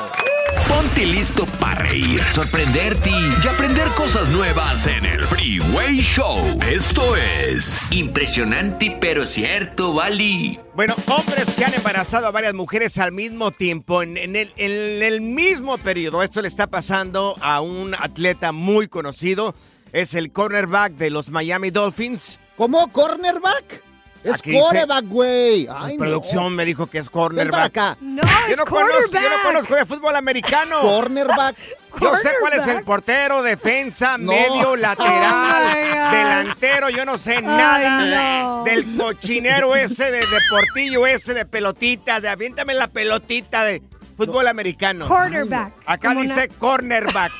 Ponte 0.67 1.05
listo 1.05 1.45
para 1.59 1.81
reír, 1.81 2.21
sorprenderte 2.33 3.09
y 3.09 3.47
aprender 3.47 3.87
cosas 3.89 4.27
nuevas 4.29 4.85
en 4.85 5.05
el 5.05 5.23
Freeway 5.23 6.01
Show. 6.01 6.59
Esto 6.69 7.15
es 7.15 7.79
impresionante 7.91 8.97
pero 8.99 9.25
cierto, 9.25 9.93
Bali. 9.93 10.59
Bueno, 10.75 10.93
hombres 11.07 11.55
que 11.55 11.63
han 11.63 11.73
embarazado 11.73 12.27
a 12.27 12.31
varias 12.31 12.53
mujeres 12.53 12.97
al 12.97 13.13
mismo 13.13 13.51
tiempo, 13.51 14.03
en, 14.03 14.17
en 14.17 14.35
el, 14.35 14.51
en 14.57 15.01
el 15.01 15.21
mismo 15.21 15.77
periodo. 15.77 16.21
Esto 16.21 16.41
le 16.41 16.49
está 16.49 16.67
pasando 16.67 17.35
a 17.41 17.61
un 17.61 17.95
atleta 17.95 18.51
muy 18.51 18.87
conocido. 18.89 19.55
Es 19.93 20.15
el 20.15 20.33
cornerback 20.33 20.93
de 20.93 21.09
los 21.11 21.29
Miami 21.29 21.69
Dolphins. 21.69 22.39
¿Cómo? 22.57 22.91
¿Cornerback? 22.91 23.83
Es 24.23 24.41
quarterback, 24.41 25.05
güey. 25.05 25.67
No. 25.67 25.97
producción 25.97 26.53
me 26.53 26.65
dijo 26.65 26.87
que 26.87 26.97
es 26.97 27.05
Ven 27.05 27.11
para 27.13 27.27
cornerback. 27.27 27.65
acá. 27.65 27.97
No, 28.01 28.23
Yo 28.23 28.53
es 28.53 28.57
no, 28.57 28.65
conozco, 28.65 29.11
yo 29.13 29.29
no 29.29 29.35
conozco 29.45 29.75
de 29.75 29.85
fútbol 29.85 30.15
americano. 30.15 30.81
Cornerback. 30.81 31.55
Yo 32.01 32.15
sé 32.17 32.29
cuál 32.39 32.53
es 32.53 32.67
el 32.67 32.83
portero, 32.83 33.41
defensa, 33.41 34.17
No. 34.19 34.31
medio, 34.31 34.75
lateral, 34.75 35.63
Oh, 36.07 36.11
delantero. 36.15 36.89
Yo 36.89 37.05
no 37.05 37.17
sé 37.17 37.41
nada 37.41 38.41
no. 38.41 38.63
del 38.65 38.95
cochinero 38.97 39.75
ese, 39.75 40.11
de 40.11 40.19
deportillo 40.19 41.07
ese, 41.07 41.33
de 41.33 41.45
pelotitas, 41.45 42.21
de 42.21 42.29
aviéntame 42.29 42.75
la 42.75 42.87
pelotita 42.87 43.63
de 43.63 43.81
fútbol 44.15 44.47
americano. 44.47 45.07
Quarterback. 45.07 45.73
Acá 45.87 46.09
Como 46.09 46.21
dice 46.21 46.49
cornerback. 46.59 47.31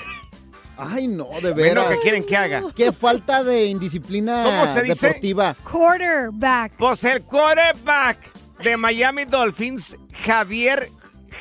Ay, 0.77 1.07
no, 1.07 1.25
de 1.41 1.51
Bueno, 1.53 1.55
veras. 1.55 1.87
¿qué 1.89 1.97
quieren 2.01 2.23
que 2.25 2.37
haga? 2.37 2.63
Qué 2.75 2.91
falta 2.91 3.43
de 3.43 3.65
indisciplina 3.65 4.43
¿Cómo 4.43 4.67
se 4.67 4.83
dice? 4.83 5.07
deportiva. 5.07 5.55
Quarterback. 5.63 6.73
Pues 6.77 7.03
el 7.03 7.21
quarterback 7.23 8.19
de 8.63 8.77
Miami 8.77 9.25
Dolphins, 9.25 9.95
Javier 10.25 10.89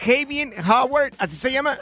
Javier 0.05 0.55
Howard, 0.69 1.13
así 1.19 1.37
se 1.37 1.53
llama. 1.53 1.77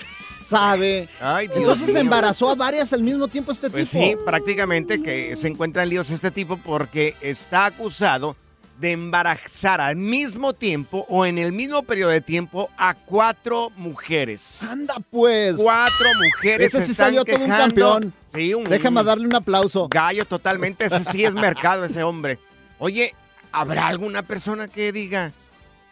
Sabe. 0.46 1.08
Ay, 1.20 1.46
Dios 1.48 1.58
Entonces 1.60 1.88
mío. 1.88 2.00
embarazó 2.00 2.50
a 2.50 2.54
varias 2.54 2.92
al 2.92 3.02
mismo 3.02 3.28
tiempo 3.28 3.50
este 3.50 3.70
Pues 3.70 3.88
tipo. 3.90 4.04
sí, 4.04 4.16
prácticamente 4.26 5.02
que 5.02 5.34
se 5.36 5.48
encuentra 5.48 5.82
en 5.84 5.88
líos 5.88 6.10
este 6.10 6.30
tipo 6.30 6.58
porque 6.58 7.16
está 7.22 7.64
acusado 7.66 8.36
de 8.80 8.90
embarazar 8.92 9.80
al 9.80 9.96
mismo 9.96 10.52
tiempo 10.52 11.06
o 11.08 11.24
en 11.26 11.38
el 11.38 11.52
mismo 11.52 11.82
periodo 11.84 12.10
de 12.10 12.20
tiempo 12.20 12.70
a 12.76 12.94
cuatro 12.94 13.70
mujeres. 13.76 14.62
Anda 14.62 14.96
pues. 15.10 15.56
Cuatro 15.56 16.08
mujeres. 16.22 16.68
Ese 16.68 16.80
se 16.80 16.86
sí 16.86 16.92
están 16.92 17.06
salió 17.06 17.24
todo 17.24 17.36
un 17.36 17.42
quejando. 17.42 17.64
campeón. 17.66 18.14
Sí, 18.34 18.52
un 18.54 18.64
Déjame 18.64 19.04
darle 19.04 19.26
un 19.26 19.34
aplauso. 19.34 19.88
gallo 19.88 20.24
totalmente. 20.24 20.86
Ese 20.86 21.04
sí 21.04 21.24
es 21.24 21.32
mercado, 21.34 21.84
ese 21.84 22.02
hombre. 22.02 22.38
Oye, 22.78 23.14
¿habrá 23.52 23.86
alguna 23.86 24.22
persona 24.22 24.66
que 24.68 24.90
diga, 24.92 25.30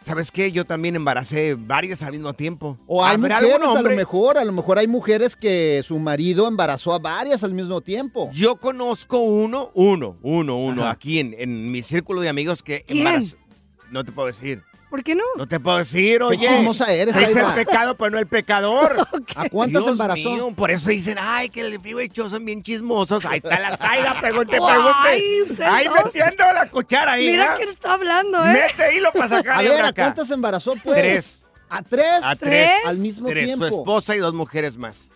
¿sabes 0.03 0.31
qué? 0.31 0.51
Yo 0.51 0.65
también 0.65 0.95
embaracé 0.95 1.55
varias 1.55 2.01
al 2.03 2.11
mismo 2.11 2.33
tiempo. 2.33 2.77
O 2.87 3.03
hay 3.03 3.15
¿Habrá 3.15 3.39
mujeres, 3.41 3.61
algún 3.61 3.77
a 3.77 3.81
lo 3.81 3.95
mejor, 3.95 4.37
a 4.37 4.43
lo 4.43 4.51
mejor 4.51 4.77
hay 4.79 4.87
mujeres 4.87 5.35
que 5.35 5.81
su 5.85 5.97
marido 5.99 6.47
embarazó 6.47 6.93
a 6.93 6.99
varias 6.99 7.43
al 7.43 7.53
mismo 7.53 7.81
tiempo. 7.81 8.29
Yo 8.33 8.55
conozco 8.57 9.19
uno, 9.19 9.71
uno, 9.73 10.17
uno, 10.21 10.57
uno, 10.57 10.81
Ajá. 10.83 10.91
aquí 10.91 11.19
en, 11.19 11.35
en 11.37 11.71
mi 11.71 11.81
círculo 11.81 12.21
de 12.21 12.29
amigos 12.29 12.61
que 12.63 12.83
¿Quién? 12.83 12.99
embarazó. 12.99 13.37
No 13.91 14.03
te 14.03 14.11
puedo 14.11 14.27
decir. 14.27 14.63
¿Por 14.93 15.03
qué 15.03 15.15
no? 15.15 15.23
No 15.35 15.47
te 15.47 15.59
puedo 15.59 15.79
decir, 15.79 16.21
oye. 16.21 16.47
chismosa 16.47 16.93
eres, 16.93 17.17
dice 17.17 17.39
el 17.39 17.53
pecado, 17.55 17.97
pero 17.97 18.11
no 18.11 18.19
el 18.19 18.27
pecador. 18.27 18.95
¿A 19.35 19.49
cuántas 19.49 19.81
Dios 19.85 19.93
embarazó? 19.93 20.29
mío, 20.29 20.53
por 20.55 20.69
eso 20.69 20.91
dicen, 20.91 21.17
ay, 21.19 21.49
que 21.49 21.61
el 21.61 21.79
Freeway 21.79 22.09
Show 22.09 22.29
son 22.29 22.45
bien 22.45 22.61
chismosos. 22.61 23.25
Ahí 23.25 23.39
está 23.43 23.59
la 23.59 23.75
Zaida, 23.77 24.13
pregunte, 24.21 24.59
Ay, 24.61 25.19
pregunte. 25.41 25.65
Ahí 25.65 25.85
dos. 25.87 25.95
metiendo 26.05 26.43
la 26.53 26.69
cuchara 26.69 27.13
ahí. 27.13 27.25
Mira 27.25 27.49
¿no? 27.53 27.57
quién 27.57 27.69
está 27.69 27.95
hablando, 27.95 28.45
¿eh? 28.45 28.53
Mete 28.77 28.95
hilo 28.95 29.11
para 29.11 29.29
sacar 29.29 29.57
A 29.57 29.61
ver, 29.63 29.83
¿a 29.83 29.93
cuántas 29.93 30.29
embarazó 30.29 30.75
pues? 30.83 30.99
Tres. 30.99 31.39
¿A 31.69 31.81
tres? 31.81 32.19
A 32.21 32.35
tres. 32.35 32.69
Al 32.85 32.99
mismo 32.99 33.29
Tres, 33.29 33.45
tiempo. 33.47 33.67
su 33.67 33.73
esposa 33.79 34.15
y 34.15 34.19
dos 34.19 34.35
mujeres 34.35 34.77
más. 34.77 35.09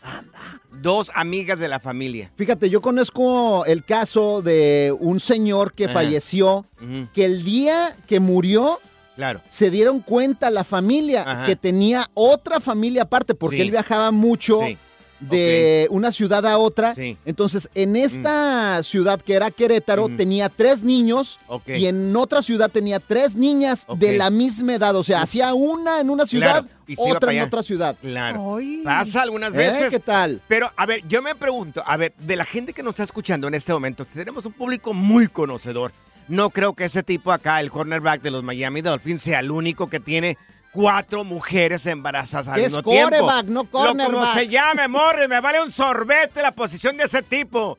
Dos 0.71 1.11
amigas 1.13 1.59
de 1.59 1.67
la 1.67 1.79
familia. 1.79 2.31
Fíjate, 2.35 2.71
yo 2.71 2.81
conozco 2.81 3.63
el 3.65 3.85
caso 3.85 4.41
de 4.41 4.91
un 4.99 5.19
señor 5.19 5.73
que 5.73 5.85
Ajá. 5.85 5.93
falleció, 5.93 6.65
que 7.13 7.25
el 7.25 7.43
día 7.43 7.91
que 8.07 8.19
murió 8.19 8.79
Claro. 9.17 9.41
se 9.49 9.69
dieron 9.69 9.99
cuenta 9.99 10.49
la 10.49 10.63
familia 10.63 11.23
Ajá. 11.27 11.45
que 11.45 11.57
tenía 11.57 12.09
otra 12.13 12.61
familia 12.61 13.01
aparte, 13.03 13.33
porque 13.35 13.57
Sí. 13.57 13.61
él 13.63 13.71
viajaba 13.71 14.11
mucho 14.11 14.61
Sí. 14.65 14.77
de 15.19 15.87
una 15.89 16.11
ciudad 16.11 16.45
a 16.45 16.59
otra. 16.59 16.93
Sí. 16.93 17.17
Entonces, 17.25 17.69
en 17.73 17.95
esta 17.95 18.83
ciudad 18.83 19.19
que 19.19 19.33
era 19.33 19.49
Querétaro, 19.49 20.09
tenía 20.15 20.47
tres 20.47 20.83
niños 20.83 21.39
y 21.65 21.87
en 21.87 22.15
otra 22.15 22.43
ciudad 22.43 22.69
tenía 22.69 22.99
tres 22.99 23.33
niñas 23.33 23.87
de 23.97 24.15
la 24.15 24.29
misma 24.29 24.75
edad. 24.75 24.95
O 24.95 25.03
sea, 25.03 25.23
hacía 25.23 25.55
una 25.55 25.99
en 26.01 26.11
una 26.11 26.27
ciudad, 26.27 26.61
Claro, 26.61 26.67
y 26.85 26.95
otra 26.99 27.31
en 27.31 27.37
allá. 27.39 27.47
otra 27.47 27.63
ciudad. 27.63 27.95
Claro. 27.99 28.59
Pasa 28.83 29.23
algunas 29.23 29.53
¿Eh? 29.55 29.57
veces. 29.57 29.89
¿Qué 29.89 29.99
tal? 29.99 30.39
Pero, 30.47 30.71
a 30.77 30.85
ver, 30.85 31.01
yo 31.07 31.23
me 31.23 31.33
pregunto, 31.33 31.81
a 31.83 31.97
ver, 31.97 32.13
de 32.19 32.35
la 32.35 32.45
gente 32.45 32.71
que 32.73 32.83
nos 32.83 32.91
está 32.91 33.03
escuchando 33.03 33.47
en 33.47 33.55
este 33.55 33.73
momento, 33.73 34.05
tenemos 34.05 34.45
un 34.45 34.53
público 34.53 34.93
muy 34.93 35.27
conocedor. 35.27 35.91
No 36.27 36.49
creo 36.49 36.73
que 36.73 36.85
ese 36.85 37.03
tipo 37.03 37.31
acá, 37.31 37.59
el 37.61 37.71
cornerback 37.71 38.21
de 38.21 38.31
los 38.31 38.43
Miami 38.43 38.81
Dolphins, 38.81 39.21
sea 39.21 39.39
el 39.39 39.51
único 39.51 39.87
que 39.89 39.99
tiene 39.99 40.37
cuatro 40.71 41.23
mujeres 41.23 41.85
embarazadas 41.85 42.49
al 42.49 42.59
Es 42.59 42.73
mismo 42.73 42.83
tiempo. 42.83 43.09
no 43.45 43.63
Lo 43.63 43.69
como 43.69 43.69
cornerback. 43.71 44.33
se 44.33 44.47
llame, 44.47 44.87
Morris, 44.87 45.27
me 45.29 45.39
vale 45.39 45.63
un 45.63 45.71
sorbete 45.71 46.41
la 46.41 46.51
posición 46.51 46.97
de 46.97 47.05
ese 47.05 47.23
tipo. 47.23 47.77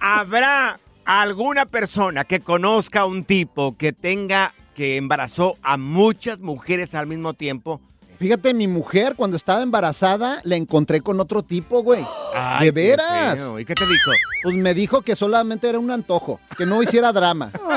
¿Habrá 0.00 0.78
alguna 1.04 1.66
persona 1.66 2.24
que 2.24 2.40
conozca 2.40 3.00
a 3.00 3.06
un 3.06 3.24
tipo 3.24 3.76
que 3.76 3.92
tenga, 3.92 4.52
que 4.74 4.96
embarazó 4.96 5.56
a 5.62 5.76
muchas 5.76 6.40
mujeres 6.40 6.94
al 6.94 7.06
mismo 7.06 7.34
tiempo? 7.34 7.80
Fíjate, 8.18 8.52
mi 8.52 8.66
mujer 8.66 9.14
cuando 9.16 9.36
estaba 9.36 9.62
embarazada 9.62 10.40
la 10.42 10.56
encontré 10.56 11.00
con 11.00 11.20
otro 11.20 11.44
tipo, 11.44 11.84
güey. 11.84 12.04
Ay, 12.34 12.66
¿De 12.66 12.72
veras? 12.72 13.38
¿Y 13.58 13.64
qué 13.64 13.74
te 13.74 13.86
dijo? 13.86 14.10
Pues 14.42 14.56
me 14.56 14.74
dijo 14.74 15.02
que 15.02 15.14
solamente 15.14 15.68
era 15.68 15.78
un 15.78 15.90
antojo, 15.92 16.40
que 16.56 16.66
no 16.66 16.82
hiciera 16.82 17.12
drama. 17.12 17.52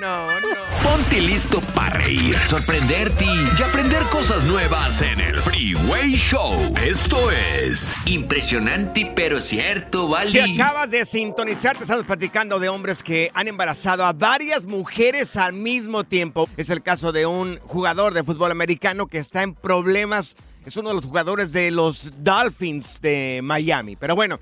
no, 0.00 0.40
no. 0.40 0.69
Ponte 0.82 1.20
listo 1.20 1.60
para 1.74 1.90
reír, 2.00 2.34
sorprenderte 2.48 3.26
y 3.26 3.62
aprender 3.62 4.02
cosas 4.04 4.44
nuevas 4.44 5.02
en 5.02 5.20
el 5.20 5.38
Freeway 5.38 6.12
Show. 6.12 6.54
Esto 6.82 7.18
es 7.30 7.94
impresionante 8.06 9.12
pero 9.14 9.42
cierto, 9.42 10.08
¿vale? 10.08 10.30
Si 10.30 10.38
acabas 10.38 10.90
de 10.90 11.04
sintonizar, 11.04 11.76
te 11.76 11.82
estamos 11.82 12.06
platicando 12.06 12.58
de 12.58 12.70
hombres 12.70 13.02
que 13.02 13.30
han 13.34 13.46
embarazado 13.46 14.06
a 14.06 14.14
varias 14.14 14.64
mujeres 14.64 15.36
al 15.36 15.52
mismo 15.52 16.04
tiempo. 16.04 16.48
Es 16.56 16.70
el 16.70 16.82
caso 16.82 17.12
de 17.12 17.26
un 17.26 17.58
jugador 17.66 18.14
de 18.14 18.24
fútbol 18.24 18.50
americano 18.50 19.06
que 19.06 19.18
está 19.18 19.42
en 19.42 19.54
problemas. 19.54 20.34
Es 20.64 20.78
uno 20.78 20.88
de 20.88 20.94
los 20.94 21.04
jugadores 21.04 21.52
de 21.52 21.70
los 21.70 22.10
Dolphins 22.24 23.00
de 23.02 23.40
Miami. 23.42 23.96
Pero 23.96 24.14
bueno, 24.16 24.40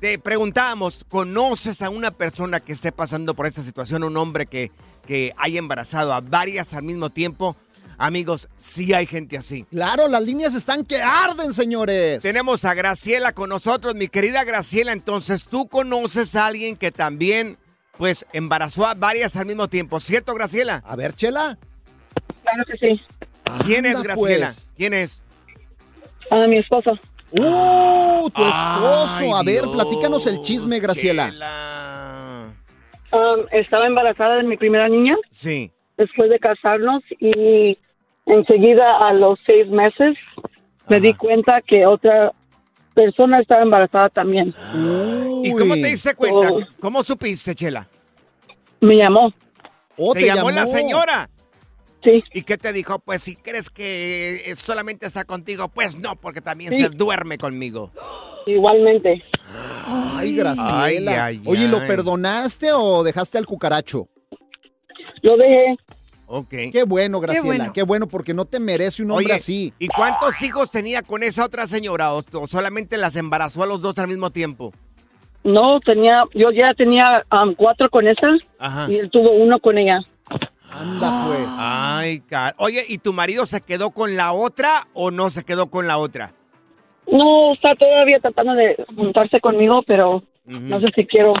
te 0.00 0.18
preguntábamos, 0.18 1.04
¿conoces 1.08 1.82
a 1.82 1.90
una 1.90 2.10
persona 2.10 2.60
que 2.60 2.72
esté 2.72 2.92
pasando 2.92 3.34
por 3.34 3.46
esta 3.46 3.62
situación? 3.62 4.04
Un 4.04 4.16
hombre 4.16 4.46
que, 4.46 4.70
que 5.06 5.32
haya 5.36 5.58
embarazado 5.58 6.12
a 6.12 6.20
varias 6.20 6.74
al 6.74 6.82
mismo 6.82 7.10
tiempo. 7.10 7.56
Amigos, 7.98 8.48
sí 8.58 8.92
hay 8.92 9.06
gente 9.06 9.38
así. 9.38 9.64
Claro, 9.70 10.06
las 10.08 10.22
líneas 10.22 10.54
están 10.54 10.84
que 10.84 11.00
arden, 11.00 11.54
señores. 11.54 12.22
Tenemos 12.22 12.66
a 12.66 12.74
Graciela 12.74 13.32
con 13.32 13.48
nosotros, 13.48 13.94
mi 13.94 14.08
querida 14.08 14.44
Graciela. 14.44 14.92
Entonces, 14.92 15.46
tú 15.46 15.66
conoces 15.66 16.36
a 16.36 16.46
alguien 16.46 16.76
que 16.76 16.92
también, 16.92 17.56
pues, 17.96 18.26
embarazó 18.34 18.86
a 18.86 18.92
varias 18.92 19.36
al 19.36 19.46
mismo 19.46 19.68
tiempo, 19.68 19.98
¿cierto, 19.98 20.34
Graciela? 20.34 20.82
A 20.84 20.94
ver, 20.94 21.14
Chela. 21.14 21.58
Claro 22.42 22.64
que 22.66 22.76
sí. 22.76 23.00
¿Quién 23.64 23.86
es 23.86 24.02
Graciela? 24.02 24.48
pues. 24.48 24.68
¿Quién 24.76 24.92
es? 24.92 25.22
A 26.30 26.46
mi 26.46 26.58
esposo. 26.58 26.98
¡Uh! 27.38 28.30
Tu 28.30 28.42
esposo. 28.42 29.16
Ay, 29.18 29.30
a 29.32 29.42
ver, 29.42 29.62
Dios, 29.62 29.74
platícanos 29.74 30.26
el 30.26 30.40
chisme, 30.42 30.80
Graciela. 30.80 31.32
Um, 33.12 33.46
estaba 33.52 33.86
embarazada 33.86 34.36
de 34.36 34.42
mi 34.42 34.56
primera 34.56 34.88
niña 34.88 35.16
Sí. 35.30 35.70
después 35.96 36.28
de 36.28 36.38
casarnos 36.38 37.02
y 37.20 37.78
enseguida 38.26 39.08
a 39.08 39.12
los 39.12 39.38
seis 39.46 39.68
meses 39.68 40.16
me 40.88 41.00
di 41.00 41.14
cuenta 41.14 41.62
que 41.62 41.86
otra 41.86 42.32
persona 42.94 43.40
estaba 43.40 43.62
embarazada 43.62 44.08
también. 44.08 44.54
¿Y 45.44 45.52
cómo 45.52 45.74
te 45.74 45.86
diste 45.86 46.14
cuenta? 46.14 46.48
Oh. 46.52 46.60
¿Cómo 46.80 47.02
supiste, 47.04 47.54
Chela? 47.54 47.86
Me 48.80 48.96
llamó. 48.96 49.32
¿Te, 50.14 50.26
llamó, 50.26 50.50
la 50.50 50.66
señora? 50.66 51.30
Sí. 52.06 52.22
¿Y 52.34 52.42
qué 52.42 52.56
te 52.56 52.72
dijo? 52.72 53.00
Pues 53.00 53.22
si 53.22 53.34
crees 53.34 53.68
que 53.68 54.36
eh, 54.46 54.54
solamente 54.56 55.06
está 55.06 55.24
contigo, 55.24 55.66
pues 55.68 55.98
no, 55.98 56.14
porque 56.14 56.40
también 56.40 56.72
Sí. 56.72 56.82
se 56.84 56.88
duerme 56.90 57.36
conmigo. 57.36 57.90
Igualmente. 58.46 59.24
Ay, 59.86 60.36
Graciela. 60.36 60.84
Ay, 60.84 61.06
ay, 61.08 61.42
Oye, 61.46 61.66
¿lo 61.66 61.78
perdonaste 61.80 62.68
o 62.72 63.02
dejaste 63.02 63.38
al 63.38 63.46
cucaracho? 63.46 64.08
Lo 65.22 65.36
dejé. 65.36 65.76
Ok. 66.28 66.48
Qué 66.72 66.84
bueno, 66.86 67.18
Graciela. 67.20 67.46
bueno. 67.46 67.72
Qué 67.72 67.82
bueno, 67.82 68.06
porque 68.06 68.34
no 68.34 68.44
te 68.44 68.60
merece 68.60 69.02
un 69.02 69.10
hombre 69.10 69.26
Oye, 69.26 69.34
así. 69.34 69.72
¿y 69.80 69.88
cuántos 69.88 70.40
hijos 70.42 70.70
tenía 70.70 71.02
con 71.02 71.24
esa 71.24 71.44
otra 71.44 71.66
señora? 71.66 72.14
¿O, 72.14 72.22
o 72.34 72.46
solamente 72.46 72.96
las 72.98 73.16
embarazó 73.16 73.64
a 73.64 73.66
los 73.66 73.80
dos 73.80 73.98
al 73.98 74.06
mismo 74.08 74.30
tiempo? 74.30 74.72
No, 75.42 75.78
tenía, 75.80 76.24
yo 76.34 76.50
ya 76.50 76.72
tenía 76.74 77.24
um, 77.32 77.54
cuatro 77.54 77.88
con 77.90 78.06
esa 78.08 78.26
Ajá. 78.58 78.86
y 78.90 78.96
él 78.96 79.10
tuvo 79.10 79.30
uno 79.32 79.58
con 79.60 79.78
ella. 79.78 80.00
Anda, 80.80 81.24
pues. 81.26 81.48
Ay, 81.58 82.20
car... 82.20 82.54
Oye, 82.58 82.84
¿y 82.88 82.98
tu 82.98 83.12
marido 83.12 83.46
se 83.46 83.60
quedó 83.60 83.90
con 83.90 84.16
la 84.16 84.32
otra 84.32 84.88
o 84.92 85.10
no 85.10 85.30
se 85.30 85.44
quedó 85.44 85.70
con 85.70 85.86
la 85.86 85.98
otra? 85.98 86.32
No, 87.06 87.54
está 87.54 87.74
todavía 87.76 88.18
tratando 88.20 88.54
de 88.54 88.76
juntarse 88.96 89.40
conmigo, 89.40 89.82
pero 89.86 90.22
no 90.44 90.80
sé 90.80 90.86
si 90.94 91.06
quiero. 91.06 91.34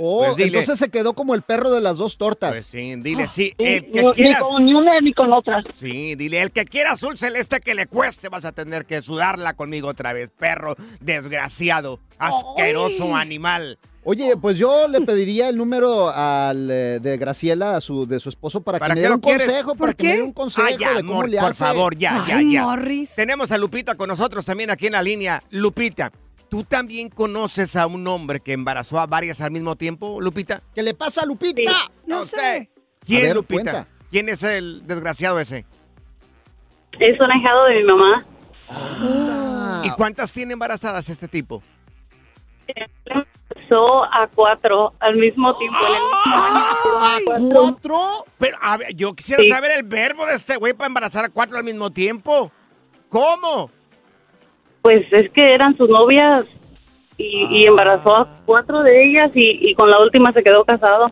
Oh, 0.00 0.24
Pues 0.26 0.38
entonces 0.40 0.78
se 0.78 0.90
quedó 0.90 1.12
como 1.12 1.34
el 1.34 1.42
perro 1.42 1.70
de 1.70 1.80
las 1.80 1.96
dos 1.96 2.18
tortas. 2.18 2.50
Pues 2.50 2.66
sí, 2.66 2.94
dile, 2.96 3.26
sí, 3.28 3.52
Sí, 3.56 3.64
el 3.64 3.92
que 3.92 4.02
ni, 4.02 4.28
ni 4.28 4.34
con 4.34 4.64
ni 4.64 4.74
una 4.74 5.00
ni 5.00 5.12
con 5.12 5.32
otra. 5.32 5.62
Sí, 5.72 6.14
dile, 6.16 6.42
el 6.42 6.50
que 6.50 6.64
quiera 6.64 6.92
azul 6.92 7.18
celeste 7.18 7.60
que 7.60 7.74
le 7.74 7.86
cueste, 7.86 8.28
vas 8.28 8.44
a 8.44 8.52
tener 8.52 8.86
que 8.86 9.00
sudarla 9.02 9.54
conmigo 9.54 9.88
otra 9.88 10.12
vez, 10.12 10.30
perro 10.30 10.74
desgraciado, 11.00 12.00
asqueroso 12.18 13.14
animal. 13.14 13.78
Oye, 14.04 14.36
pues 14.40 14.56
yo 14.56 14.88
le 14.88 15.00
pediría 15.02 15.48
el 15.48 15.56
número 15.56 16.08
al, 16.08 16.70
eh, 16.70 16.98
de 17.00 17.16
Graciela, 17.18 17.76
a 17.76 17.80
su, 17.80 18.06
de 18.06 18.20
su 18.20 18.28
esposo, 18.30 18.62
para, 18.62 18.78
¿Para 18.78 18.94
que 18.94 19.00
me 19.00 19.02
dé 19.02 19.08
lo 19.10 19.14
un 19.16 19.20
quieres? 19.20 19.46
consejo, 19.46 19.74
para 19.74 19.92
¿Por 19.92 19.96
que 19.96 20.02
me 20.04 20.10
dé 20.10 20.16
qué? 20.16 20.22
un 20.22 20.32
consejo 20.32 20.68
ya, 20.78 20.94
de 20.94 21.00
cómo 21.02 21.12
amor, 21.14 21.28
le 21.28 21.38
por 21.38 21.54
favor, 21.54 21.96
ya, 21.96 22.24
ya, 22.26 22.36
Ay, 22.38 22.52
ya. 22.52 22.62
Morris. 22.62 23.14
Tenemos 23.16 23.52
a 23.52 23.58
Lupita 23.58 23.96
con 23.96 24.08
nosotros 24.08 24.46
también 24.46 24.70
aquí 24.70 24.86
en 24.86 24.92
la 24.92 25.02
línea. 25.02 25.42
Lupita, 25.50 26.10
¿tú 26.48 26.64
también 26.64 27.10
conoces 27.10 27.76
a 27.76 27.86
un 27.86 28.06
hombre 28.06 28.40
que 28.40 28.52
embarazó 28.52 28.98
a 28.98 29.06
varias 29.06 29.40
al 29.42 29.50
mismo 29.50 29.76
tiempo, 29.76 30.20
Lupita? 30.22 30.62
¿Qué 30.74 30.82
le 30.82 30.94
pasa 30.94 31.22
a 31.22 31.26
Lupita? 31.26 31.72
No 32.06 32.22
sé. 32.24 32.70
¿Quién, 33.04 33.22
ver, 33.22 33.36
Lupita? 33.36 33.62
cuenta. 33.62 33.88
¿Quién 34.10 34.28
es 34.30 34.42
el 34.42 34.86
desgraciado 34.86 35.38
ese? 35.38 35.66
Es 36.98 37.20
un 37.20 37.30
ahijado 37.30 37.64
de 37.66 37.74
mi 37.74 37.84
mamá. 37.84 38.26
Ah. 38.70 39.82
¿Y 39.84 39.90
cuántas 39.90 40.32
tiene 40.32 40.54
embarazadas 40.54 41.10
este 41.10 41.28
tipo? 41.28 41.62
Empezó 43.62 44.04
a 44.04 44.28
cuatro 44.34 44.92
al 45.00 45.16
mismo 45.16 45.52
tiempo. 45.56 45.78
En 45.86 45.94
el 45.94 46.00
mismo 46.00 46.98
año. 47.04 47.24
Cuatro. 47.24 47.60
¿Cuatro? 47.62 48.24
Pero, 48.38 48.56
a 48.62 48.76
ver, 48.76 48.94
yo 48.94 49.14
quisiera 49.14 49.42
Sí. 49.42 49.48
saber 49.50 49.72
el 49.76 49.82
verbo 49.84 50.26
de 50.26 50.34
este 50.34 50.56
güey 50.56 50.72
para 50.74 50.86
embarazar 50.86 51.24
a 51.24 51.28
cuatro 51.28 51.56
al 51.58 51.64
mismo 51.64 51.90
tiempo. 51.90 52.50
¿Cómo? 53.08 53.70
Pues 54.82 55.04
es 55.12 55.30
que 55.32 55.44
eran 55.52 55.76
sus 55.76 55.88
novias 55.88 56.46
y, 57.16 57.46
y 57.50 57.66
embarazó 57.66 58.16
a 58.16 58.36
cuatro 58.46 58.82
de 58.82 59.04
ellas 59.10 59.30
y, 59.34 59.70
y 59.70 59.74
con 59.74 59.90
la 59.90 60.00
última 60.00 60.32
se 60.32 60.42
quedó 60.42 60.64
casado. 60.64 61.10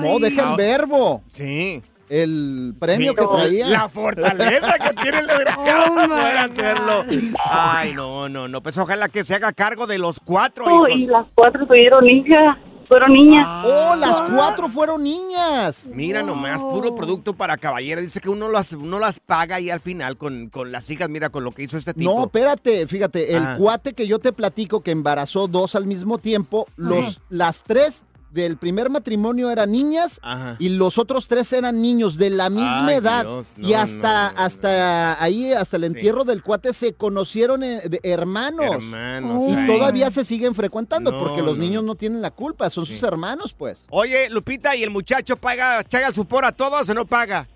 No, 0.00 0.18
deja 0.20 0.50
el 0.52 0.56
verbo. 0.56 1.22
Sí. 1.28 1.82
El 2.08 2.74
premio 2.78 3.12
Sí, 3.12 3.16
que 3.18 3.26
traía. 3.26 3.66
La 3.68 3.88
fortaleza 3.88 4.74
que 4.78 5.02
tiene 5.02 5.18
el 5.20 5.26
desgraciado 5.26 5.84
Oh, 5.90 5.94
para 5.94 6.06
my 6.06 6.14
poder 6.14 6.36
hacerlo. 6.38 7.04
Ay, 7.50 7.92
no, 7.94 8.28
no, 8.28 8.48
no. 8.48 8.62
Pues 8.62 8.78
ojalá 8.78 9.08
que 9.08 9.24
se 9.24 9.34
haga 9.34 9.52
cargo 9.52 9.86
de 9.86 9.98
los 9.98 10.20
cuatro 10.20 10.64
Oh, 10.66 10.86
hijos. 10.88 11.00
y 11.00 11.06
las 11.06 11.26
cuatro 11.34 11.66
tuvieron 11.66 12.08
hijas, 12.08 12.56
fueron 12.88 13.12
niñas. 13.12 13.46
Oh, 13.64 13.96
las 13.96 14.20
cuatro 14.20 14.68
fueron 14.68 15.02
niñas. 15.02 15.88
Mira 15.92 16.22
nomás, 16.22 16.62
puro 16.62 16.94
producto 16.94 17.32
para 17.34 17.56
caballero. 17.56 18.00
Dice 18.00 18.20
que 18.20 18.28
uno 18.30 18.48
las, 18.50 18.72
uno 18.72 19.00
las 19.00 19.18
paga 19.18 19.58
y 19.58 19.70
al 19.70 19.80
final 19.80 20.16
con, 20.16 20.48
con 20.48 20.70
las 20.70 20.88
hijas, 20.90 21.08
mira, 21.08 21.30
con 21.30 21.42
lo 21.42 21.50
que 21.50 21.64
hizo 21.64 21.76
este 21.76 21.92
tipo. 21.94 22.14
No, 22.14 22.24
espérate, 22.26 22.86
fíjate, 22.86 23.36
el 23.36 23.42
Ah. 23.44 23.56
cuate 23.58 23.92
que 23.94 24.06
yo 24.06 24.20
te 24.20 24.32
platico 24.32 24.80
que 24.82 24.92
embarazó 24.92 25.48
dos 25.48 25.74
al 25.74 25.86
mismo 25.86 26.18
tiempo, 26.18 26.66
los, 26.76 27.20
las 27.28 27.64
tres 27.64 28.04
del 28.36 28.58
primer 28.58 28.90
matrimonio 28.90 29.50
eran 29.50 29.72
niñas 29.72 30.20
Ajá. 30.22 30.56
y 30.60 30.68
los 30.68 30.98
otros 30.98 31.26
tres 31.26 31.52
eran 31.52 31.82
niños 31.82 32.18
de 32.18 32.30
la 32.30 32.50
misma 32.50 32.88
Ay, 32.88 32.96
edad. 32.96 33.24
Dios, 33.24 33.46
no, 33.56 33.68
y 33.68 33.74
hasta, 33.74 34.28
no, 34.28 34.36
no, 34.36 34.44
hasta 34.44 35.22
ahí, 35.22 35.52
hasta 35.52 35.78
el 35.78 35.84
entierro 35.84 36.24
del 36.24 36.42
cuate, 36.42 36.72
se 36.72 36.92
conocieron 36.92 37.64
eh, 37.64 37.80
de 37.88 37.98
hermanos. 38.04 38.76
Hermanos, 38.76 39.42
y 39.48 39.54
ay. 39.54 39.66
todavía 39.66 40.10
se 40.10 40.24
siguen 40.24 40.54
frecuentando 40.54 41.18
porque 41.18 41.42
los 41.42 41.56
niños 41.56 41.82
no 41.82 41.96
tienen 41.96 42.22
la 42.22 42.30
culpa, 42.30 42.70
son 42.70 42.86
sus 42.86 43.02
hermanos, 43.02 43.54
pues. 43.54 43.86
Oye, 43.90 44.28
Lupita, 44.30 44.76
¿y 44.76 44.82
el 44.82 44.90
muchacho 44.90 45.36
paga, 45.36 45.82
chaga 45.82 46.08
el 46.08 46.14
supor 46.14 46.44
a 46.44 46.52
todos 46.52 46.88
o 46.88 46.94
no 46.94 47.06
paga? 47.06 47.48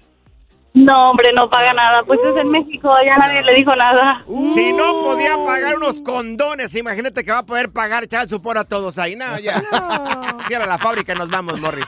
No, 0.72 1.10
hombre, 1.10 1.32
no 1.36 1.48
paga 1.48 1.72
nada. 1.72 2.02
Pues 2.04 2.20
es 2.20 2.36
en 2.36 2.50
México, 2.50 2.92
allá 2.92 3.16
nadie 3.16 3.42
le 3.42 3.54
dijo 3.54 3.74
nada. 3.74 4.24
Si 4.54 4.72
no 4.72 4.92
podía 5.02 5.36
pagar 5.36 5.76
unos 5.76 6.00
condones, 6.00 6.74
imagínate 6.76 7.24
que 7.24 7.32
va 7.32 7.38
a 7.38 7.46
poder 7.46 7.70
pagar 7.72 8.06
chaga 8.06 8.24
el 8.24 8.28
supor 8.30 8.58
a 8.58 8.64
todos 8.64 8.98
ahí. 8.98 9.16
No, 9.16 9.38
ya. 9.38 9.60
Cierra 10.46 10.66
la 10.66 10.78
fábrica 10.78 11.12
y 11.12 11.18
nos 11.18 11.30
vamos, 11.30 11.60
Morris. 11.60 11.86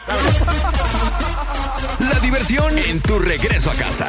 La 2.00 2.18
diversión 2.20 2.76
en 2.78 3.00
tu 3.00 3.18
regreso 3.18 3.70
a 3.70 3.74
casa. 3.74 4.08